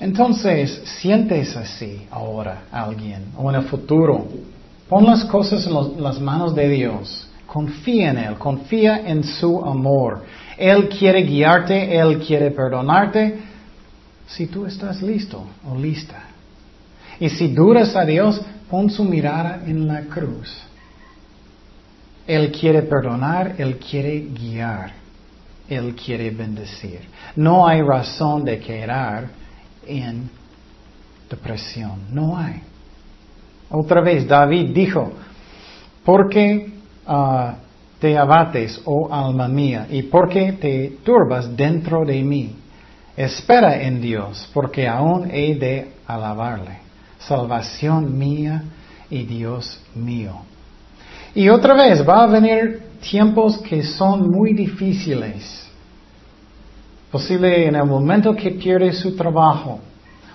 Entonces, 0.00 0.82
sientes 1.00 1.56
así 1.56 2.06
ahora 2.10 2.64
alguien 2.72 3.26
o 3.36 3.50
en 3.50 3.56
el 3.56 3.62
futuro. 3.62 4.26
Pon 4.88 5.04
las 5.04 5.24
cosas 5.24 5.66
en 5.66 6.02
las 6.02 6.20
manos 6.20 6.54
de 6.54 6.68
Dios. 6.68 7.28
Confía 7.46 8.10
en 8.10 8.18
Él, 8.18 8.34
confía 8.36 9.06
en 9.06 9.22
su 9.24 9.64
amor. 9.64 10.24
Él 10.56 10.88
quiere 10.88 11.22
guiarte, 11.22 11.96
Él 11.96 12.18
quiere 12.18 12.50
perdonarte. 12.50 13.38
Si 14.26 14.46
tú 14.46 14.66
estás 14.66 15.02
listo 15.02 15.44
o 15.70 15.76
lista. 15.76 16.22
Y 17.20 17.28
si 17.28 17.48
duras 17.48 17.94
a 17.94 18.04
Dios, 18.04 18.40
pon 18.70 18.90
su 18.90 19.04
mirada 19.04 19.62
en 19.66 19.86
la 19.86 20.02
cruz. 20.02 20.50
Él 22.26 22.52
quiere 22.52 22.82
perdonar, 22.82 23.54
Él 23.58 23.78
quiere 23.78 24.20
guiar, 24.20 24.92
Él 25.68 25.94
quiere 25.94 26.30
bendecir. 26.30 27.00
No 27.36 27.66
hay 27.66 27.82
razón 27.82 28.44
de 28.44 28.58
quedar 28.58 29.41
en 29.86 30.30
depresión, 31.28 32.00
no 32.10 32.36
hay. 32.36 32.62
Otra 33.70 34.02
vez 34.02 34.26
David 34.28 34.70
dijo, 34.74 35.12
¿por 36.04 36.28
qué 36.28 36.72
ah, 37.06 37.54
te 37.98 38.18
abates, 38.18 38.80
oh 38.84 39.12
alma 39.12 39.48
mía? 39.48 39.86
¿Y 39.90 40.02
por 40.02 40.28
qué 40.28 40.52
te 40.52 40.98
turbas 41.02 41.56
dentro 41.56 42.04
de 42.04 42.22
mí? 42.22 42.56
Espera 43.16 43.82
en 43.82 44.00
Dios, 44.00 44.48
porque 44.52 44.86
aún 44.86 45.30
he 45.30 45.54
de 45.54 45.92
alabarle. 46.06 46.78
Salvación 47.18 48.18
mía 48.18 48.64
y 49.08 49.24
Dios 49.24 49.80
mío. 49.94 50.42
Y 51.34 51.48
otra 51.48 51.74
vez 51.74 52.06
va 52.06 52.24
a 52.24 52.26
venir 52.26 52.82
tiempos 53.00 53.58
que 53.58 53.82
son 53.82 54.30
muy 54.30 54.52
difíciles. 54.52 55.70
Posible 57.12 57.66
en 57.66 57.76
el 57.76 57.84
momento 57.84 58.34
que 58.34 58.52
pierde 58.52 58.90
su 58.94 59.14
trabajo, 59.14 59.80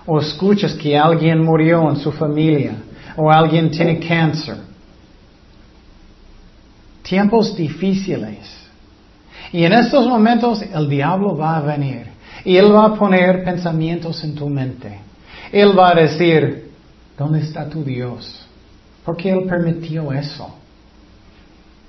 o 0.05 0.19
escuchas 0.19 0.75
que 0.75 0.95
alguien 0.95 1.43
murió 1.43 1.89
en 1.89 1.97
su 1.97 2.11
familia, 2.11 2.75
o 3.15 3.31
alguien 3.31 3.71
tiene 3.71 3.99
cáncer. 3.99 4.57
Tiempos 7.01 7.55
difíciles. 7.55 8.55
Y 9.51 9.63
en 9.63 9.73
estos 9.73 10.07
momentos 10.07 10.61
el 10.61 10.87
diablo 10.87 11.35
va 11.35 11.57
a 11.57 11.61
venir 11.61 12.07
y 12.45 12.57
él 12.57 12.71
va 12.71 12.85
a 12.85 12.93
poner 12.93 13.43
pensamientos 13.43 14.23
en 14.23 14.35
tu 14.35 14.47
mente. 14.47 14.99
Él 15.51 15.77
va 15.77 15.89
a 15.89 15.95
decir, 15.95 16.71
¿dónde 17.17 17.39
está 17.39 17.67
tu 17.67 17.83
Dios? 17.83 18.45
¿Por 19.03 19.17
qué 19.17 19.31
él 19.31 19.45
permitió 19.47 20.11
eso? 20.11 20.53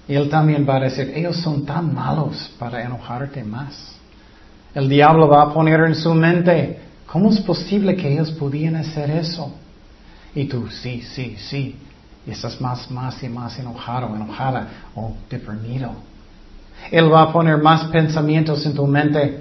Él 0.06 0.30
también 0.30 0.66
va 0.66 0.76
a 0.76 0.80
decir, 0.80 1.12
ellos 1.14 1.36
son 1.36 1.66
tan 1.66 1.92
malos 1.92 2.50
para 2.58 2.82
enojarte 2.82 3.44
más. 3.44 3.97
El 4.78 4.88
diablo 4.88 5.26
va 5.26 5.42
a 5.42 5.52
poner 5.52 5.80
en 5.80 5.96
su 5.96 6.14
mente, 6.14 6.78
¿cómo 7.10 7.30
es 7.30 7.40
posible 7.40 7.96
que 7.96 8.12
ellos 8.12 8.30
pudieran 8.30 8.76
hacer 8.76 9.10
eso? 9.10 9.52
Y 10.36 10.44
tú, 10.44 10.68
sí, 10.70 11.02
sí, 11.02 11.34
sí. 11.36 11.74
Y 12.24 12.30
estás 12.30 12.60
más, 12.60 12.88
más 12.88 13.20
y 13.24 13.28
más 13.28 13.58
enojado, 13.58 14.14
enojada 14.14 14.68
o 14.94 15.14
deprimido. 15.28 15.90
Él 16.92 17.12
va 17.12 17.22
a 17.22 17.32
poner 17.32 17.58
más 17.58 17.86
pensamientos 17.86 18.64
en 18.66 18.74
tu 18.74 18.86
mente. 18.86 19.40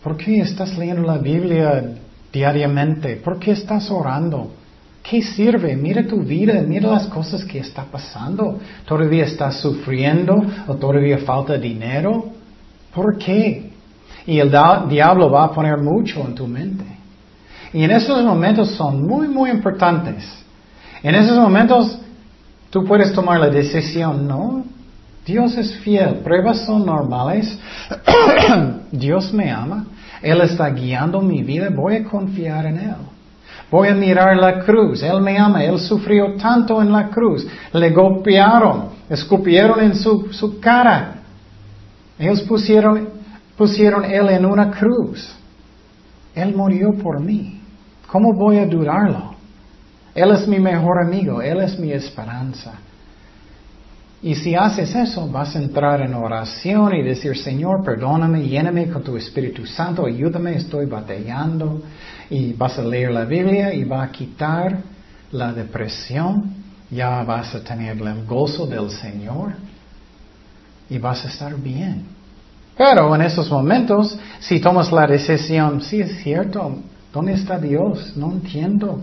¿Por 0.00 0.16
qué 0.16 0.42
estás 0.42 0.78
leyendo 0.78 1.02
la 1.02 1.18
Biblia 1.18 1.94
diariamente? 2.32 3.16
¿Por 3.16 3.40
qué 3.40 3.50
estás 3.50 3.90
orando? 3.90 4.52
¿Qué 5.02 5.22
sirve? 5.22 5.74
Mira 5.74 6.06
tu 6.06 6.20
vida, 6.20 6.62
mira 6.62 6.88
las 6.88 7.08
cosas 7.08 7.44
que 7.44 7.58
está 7.58 7.82
pasando. 7.82 8.60
¿Todavía 8.84 9.24
estás 9.24 9.60
sufriendo 9.60 10.40
o 10.68 10.76
todavía 10.76 11.18
falta 11.18 11.58
dinero? 11.58 12.26
¿Por 12.94 13.18
qué? 13.18 13.72
Y 14.26 14.40
el 14.40 14.50
diablo 14.50 15.30
va 15.30 15.44
a 15.44 15.52
poner 15.52 15.78
mucho 15.78 16.20
en 16.20 16.34
tu 16.34 16.46
mente. 16.46 16.84
Y 17.72 17.84
en 17.84 17.90
esos 17.90 18.24
momentos 18.24 18.70
son 18.72 19.06
muy, 19.06 19.28
muy 19.28 19.50
importantes. 19.50 20.24
En 21.02 21.14
esos 21.14 21.36
momentos 21.36 21.98
tú 22.70 22.84
puedes 22.84 23.12
tomar 23.12 23.38
la 23.38 23.48
decisión, 23.48 24.26
no, 24.26 24.64
Dios 25.24 25.56
es 25.56 25.76
fiel, 25.78 26.20
pruebas 26.24 26.64
son 26.64 26.86
normales, 26.86 27.58
Dios 28.92 29.32
me 29.32 29.50
ama, 29.50 29.86
Él 30.22 30.40
está 30.40 30.70
guiando 30.70 31.20
mi 31.20 31.42
vida, 31.42 31.68
voy 31.70 31.96
a 31.96 32.04
confiar 32.04 32.66
en 32.66 32.78
Él. 32.78 32.94
Voy 33.70 33.88
a 33.88 33.94
mirar 33.94 34.36
la 34.36 34.60
cruz, 34.60 35.02
Él 35.02 35.20
me 35.20 35.36
ama, 35.36 35.64
Él 35.64 35.80
sufrió 35.80 36.34
tanto 36.36 36.80
en 36.80 36.92
la 36.92 37.08
cruz, 37.08 37.46
le 37.72 37.90
golpearon, 37.90 38.90
escupieron 39.10 39.80
en 39.80 39.96
su, 39.96 40.28
su 40.32 40.60
cara, 40.60 41.16
ellos 42.18 42.42
pusieron, 42.42 43.08
pusieron 43.56 44.04
Él 44.04 44.28
en 44.28 44.44
una 44.44 44.70
cruz, 44.70 45.34
Él 46.34 46.54
murió 46.54 46.92
por 46.94 47.20
mí. 47.20 47.60
¿Cómo 48.06 48.32
voy 48.34 48.58
a 48.58 48.66
dudarlo? 48.66 49.34
Él 50.14 50.30
es 50.30 50.46
mi 50.48 50.58
mejor 50.58 51.02
amigo, 51.02 51.42
Él 51.42 51.60
es 51.60 51.78
mi 51.78 51.92
esperanza. 51.92 52.74
Y 54.22 54.34
si 54.34 54.54
haces 54.54 54.94
eso, 54.94 55.28
vas 55.28 55.54
a 55.54 55.58
entrar 55.58 56.00
en 56.00 56.14
oración 56.14 56.94
y 56.94 57.02
decir, 57.02 57.36
Señor, 57.36 57.84
perdóname, 57.84 58.48
lléname 58.48 58.88
con 58.88 59.02
tu 59.02 59.16
Espíritu 59.16 59.66
Santo, 59.66 60.06
ayúdame, 60.06 60.56
estoy 60.56 60.86
batallando. 60.86 61.82
Y 62.30 62.54
vas 62.54 62.78
a 62.78 62.82
leer 62.82 63.12
la 63.12 63.24
Biblia 63.24 63.74
y 63.74 63.84
va 63.84 64.02
a 64.02 64.10
quitar 64.10 64.78
la 65.32 65.52
depresión, 65.52 66.54
ya 66.90 67.22
vas 67.24 67.54
a 67.54 67.62
tener 67.62 67.98
el 67.98 68.24
gozo 68.24 68.66
del 68.66 68.90
Señor 68.90 69.52
y 70.88 70.98
vas 70.98 71.24
a 71.24 71.28
estar 71.28 71.54
bien. 71.56 72.15
Pero 72.76 73.14
en 73.14 73.22
esos 73.22 73.50
momentos, 73.50 74.18
si 74.38 74.60
tomas 74.60 74.92
la 74.92 75.06
decisión, 75.06 75.80
sí 75.80 76.00
es 76.00 76.22
cierto, 76.22 76.76
¿Dónde 77.16 77.32
está 77.32 77.58
Dios? 77.58 78.12
No 78.14 78.30
entiendo. 78.30 79.00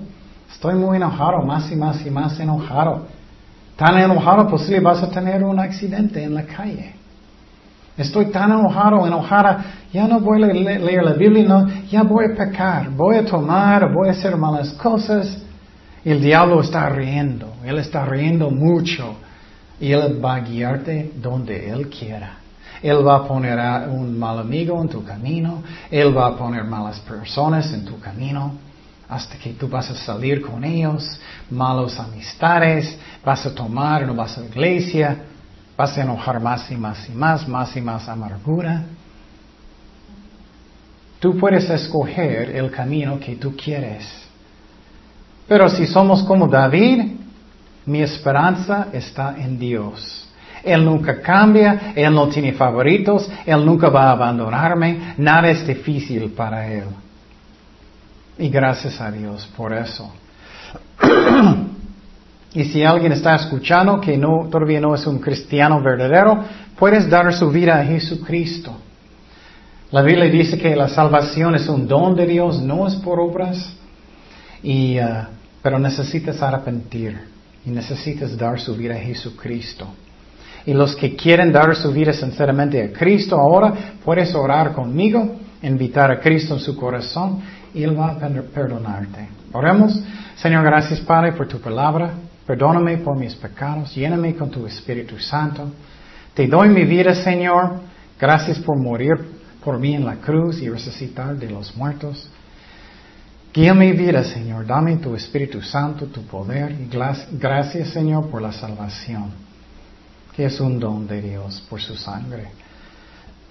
Estoy 0.52 0.76
muy 0.76 0.98
enojado, 0.98 1.42
más 1.42 1.72
y 1.72 1.76
más 1.76 2.06
y 2.06 2.12
más 2.12 2.40
enojado. 2.40 3.08
Tan 3.76 3.98
enojado 3.98 4.48
posible 4.48 4.82
vas 4.82 5.02
a 5.02 5.10
tener 5.10 5.44
un 5.44 5.58
accidente 5.58 6.24
en 6.24 6.36
la 6.36 6.44
calle. 6.44 6.94
Estoy 7.98 8.28
tan 8.28 8.52
enojado, 8.52 9.08
enojada, 9.08 9.66
ya 9.92 10.08
no 10.08 10.20
voy 10.20 10.44
a 10.44 10.46
leer 10.46 11.04
la 11.04 11.14
Biblia, 11.14 11.66
ya 11.90 12.04
voy 12.04 12.26
a 12.26 12.36
pecar, 12.36 12.92
voy 12.92 13.16
a 13.16 13.26
tomar, 13.26 13.92
voy 13.92 14.10
a 14.10 14.12
hacer 14.12 14.38
malas 14.38 14.74
cosas. 14.74 15.42
El 16.06 16.22
diablo 16.22 16.62
está 16.62 16.88
riendo, 16.90 17.52
él 17.66 17.80
está 17.80 18.06
riendo 18.06 18.52
mucho. 18.52 19.16
Y 19.80 19.92
él 19.92 20.24
va 20.24 20.36
a 20.36 20.42
guiarte 20.42 21.14
donde 21.20 21.72
él 21.72 21.90
quiera. 21.90 22.43
Él 22.84 23.08
va 23.08 23.16
a 23.16 23.28
poner 23.28 23.58
a 23.58 23.88
un 23.90 24.20
mal 24.20 24.40
amigo 24.40 24.80
en 24.82 24.90
tu 24.90 25.04
camino, 25.04 25.64
Él 25.90 26.16
va 26.16 26.28
a 26.28 26.38
poner 26.38 26.66
malas 26.66 27.00
personas 27.00 27.72
en 27.74 27.86
tu 27.86 27.98
camino, 28.00 28.52
hasta 29.08 29.38
que 29.38 29.54
tú 29.54 29.70
vas 29.70 29.90
a 29.90 29.96
salir 29.96 30.42
con 30.42 30.64
ellos, 30.64 31.20
malos 31.50 31.98
amistades, 31.98 32.98
vas 33.24 33.46
a 33.46 33.56
tomar, 33.56 34.06
no 34.06 34.14
vas 34.14 34.38
a 34.38 34.42
la 34.42 34.48
iglesia, 34.48 35.18
vas 35.78 35.98
a 35.98 36.02
enojar 36.02 36.42
más 36.42 36.70
y 36.70 36.76
más 36.76 37.10
y 37.10 37.14
más, 37.14 37.48
más 37.48 37.76
y 37.76 37.82
más 37.82 38.10
amargura. 38.10 38.84
Tú 41.20 41.38
puedes 41.38 41.70
escoger 41.70 42.54
el 42.54 42.70
camino 42.70 43.18
que 43.18 43.38
tú 43.38 43.56
quieres. 43.56 44.06
Pero 45.48 45.70
si 45.70 45.88
somos 45.88 46.24
como 46.24 46.48
David, 46.48 47.14
mi 47.86 48.02
esperanza 48.02 48.88
está 48.92 49.36
en 49.38 49.58
Dios. 49.58 50.28
Él 50.64 50.86
nunca 50.86 51.22
cambia, 51.22 51.94
Él 51.96 52.14
no 52.14 52.30
tiene 52.30 52.54
favoritos, 52.54 53.30
Él 53.46 53.66
nunca 53.66 53.90
va 53.90 54.06
a 54.06 54.12
abandonarme, 54.12 55.16
nada 55.18 55.50
es 55.50 55.68
difícil 55.68 56.32
para 56.32 56.72
Él. 56.72 56.86
Y 58.38 58.50
gracias 58.50 59.00
a 59.02 59.12
Dios 59.12 59.48
por 59.58 59.74
eso. 59.74 60.12
y 62.54 62.64
si 62.64 62.84
alguien 62.84 63.12
está 63.12 63.36
escuchando 63.36 64.00
que 64.00 64.18
no, 64.18 64.48
todavía 64.50 64.80
no 64.80 64.96
es 64.96 65.06
un 65.06 65.20
cristiano 65.20 65.82
verdadero, 65.82 66.44
puedes 66.78 67.10
dar 67.10 67.32
su 67.34 67.50
vida 67.52 67.80
a 67.80 67.86
Jesucristo. 67.86 68.74
La 69.92 70.02
Biblia 70.02 70.30
dice 70.30 70.58
que 70.58 70.76
la 70.76 70.88
salvación 70.88 71.56
es 71.56 71.68
un 71.68 71.88
don 71.88 72.16
de 72.16 72.26
Dios, 72.26 72.62
no 72.62 72.88
es 72.88 72.96
por 72.96 73.20
obras, 73.20 73.76
y, 74.64 74.98
uh, 75.00 75.26
pero 75.62 75.78
necesitas 75.78 76.42
arrepentir 76.42 77.20
y 77.66 77.70
necesitas 77.70 78.36
dar 78.36 78.60
su 78.60 78.76
vida 78.76 78.96
a 78.96 79.00
Jesucristo. 79.00 79.88
Y 80.66 80.74
los 80.74 80.96
que 80.96 81.16
quieren 81.16 81.52
dar 81.52 81.76
su 81.76 81.92
vida 81.92 82.14
sinceramente 82.14 82.82
a 82.82 82.94
Cristo 82.94 83.38
ahora, 83.38 83.74
puedes 84.04 84.34
orar 84.34 84.74
conmigo, 84.74 85.36
invitar 85.62 86.12
a 86.12 86.20
Cristo 86.20 86.54
en 86.54 86.60
su 86.60 86.76
corazón 86.76 87.42
y 87.74 87.84
Él 87.84 87.98
va 87.98 88.12
a 88.12 88.18
perdonarte. 88.18 89.28
Oremos. 89.52 90.02
Señor, 90.36 90.64
gracias 90.64 91.00
Padre 91.02 91.34
por 91.34 91.48
tu 91.48 91.60
palabra. 91.60 92.14
Perdóname 92.46 92.98
por 92.98 93.18
mis 93.18 93.36
pecados. 93.36 93.94
Lléname 93.96 94.36
con 94.36 94.50
tu 94.50 94.66
Espíritu 94.66 95.18
Santo. 95.20 95.70
Te 96.34 96.48
doy 96.48 96.70
mi 96.70 96.84
vida, 96.86 97.14
Señor. 97.16 97.80
Gracias 98.20 98.60
por 98.60 98.78
morir 98.78 99.14
por 99.64 99.80
mí 99.80 99.96
en 99.96 100.06
la 100.06 100.16
cruz 100.16 100.62
y 100.62 100.70
resucitar 100.70 101.36
de 101.36 101.50
los 101.50 101.76
muertos. 101.76 102.30
Guía 103.54 103.74
mi 103.74 103.92
vida, 103.92 104.24
Señor. 104.24 104.66
Dame 104.66 104.98
tu 104.98 105.16
Espíritu 105.16 105.62
Santo, 105.62 106.08
tu 106.08 106.24
poder. 106.24 106.76
Gracias, 107.32 107.90
Señor, 107.90 108.30
por 108.30 108.42
la 108.42 108.52
salvación, 108.52 109.32
que 110.36 110.46
es 110.46 110.60
un 110.60 110.80
don 110.80 111.08
de 111.08 111.22
Dios 111.22 111.64
por 111.70 111.82
su 111.82 111.96
sangre. 111.96 112.50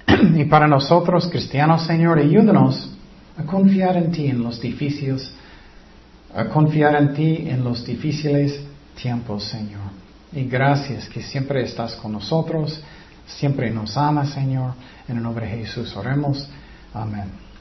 y 0.35 0.45
para 0.45 0.67
nosotros, 0.67 1.29
cristianos, 1.29 1.87
Señor, 1.87 2.19
ayúdanos 2.19 2.91
a 3.37 3.45
confiar 3.45 3.97
en 3.97 4.13
ti 4.13 4.27
en 4.27 4.43
los 4.43 4.61
difíciles, 4.61 5.33
a 6.35 6.47
confiar 6.47 6.97
en 6.97 7.15
ti 7.15 7.45
en 7.47 7.65
los 7.65 7.85
difíciles 7.85 8.61
tiempos, 9.01 9.45
Señor. 9.45 9.91
Y 10.33 10.45
gracias 10.45 11.09
que 11.09 11.23
siempre 11.23 11.63
estás 11.63 11.95
con 11.97 12.13
nosotros, 12.13 12.83
siempre 13.27 13.71
nos 13.71 13.97
amas, 13.97 14.31
Señor. 14.31 14.73
En 15.09 15.17
el 15.19 15.23
nombre 15.23 15.47
de 15.47 15.59
Jesús 15.59 15.95
oremos. 15.97 16.49
Amén. 16.95 17.52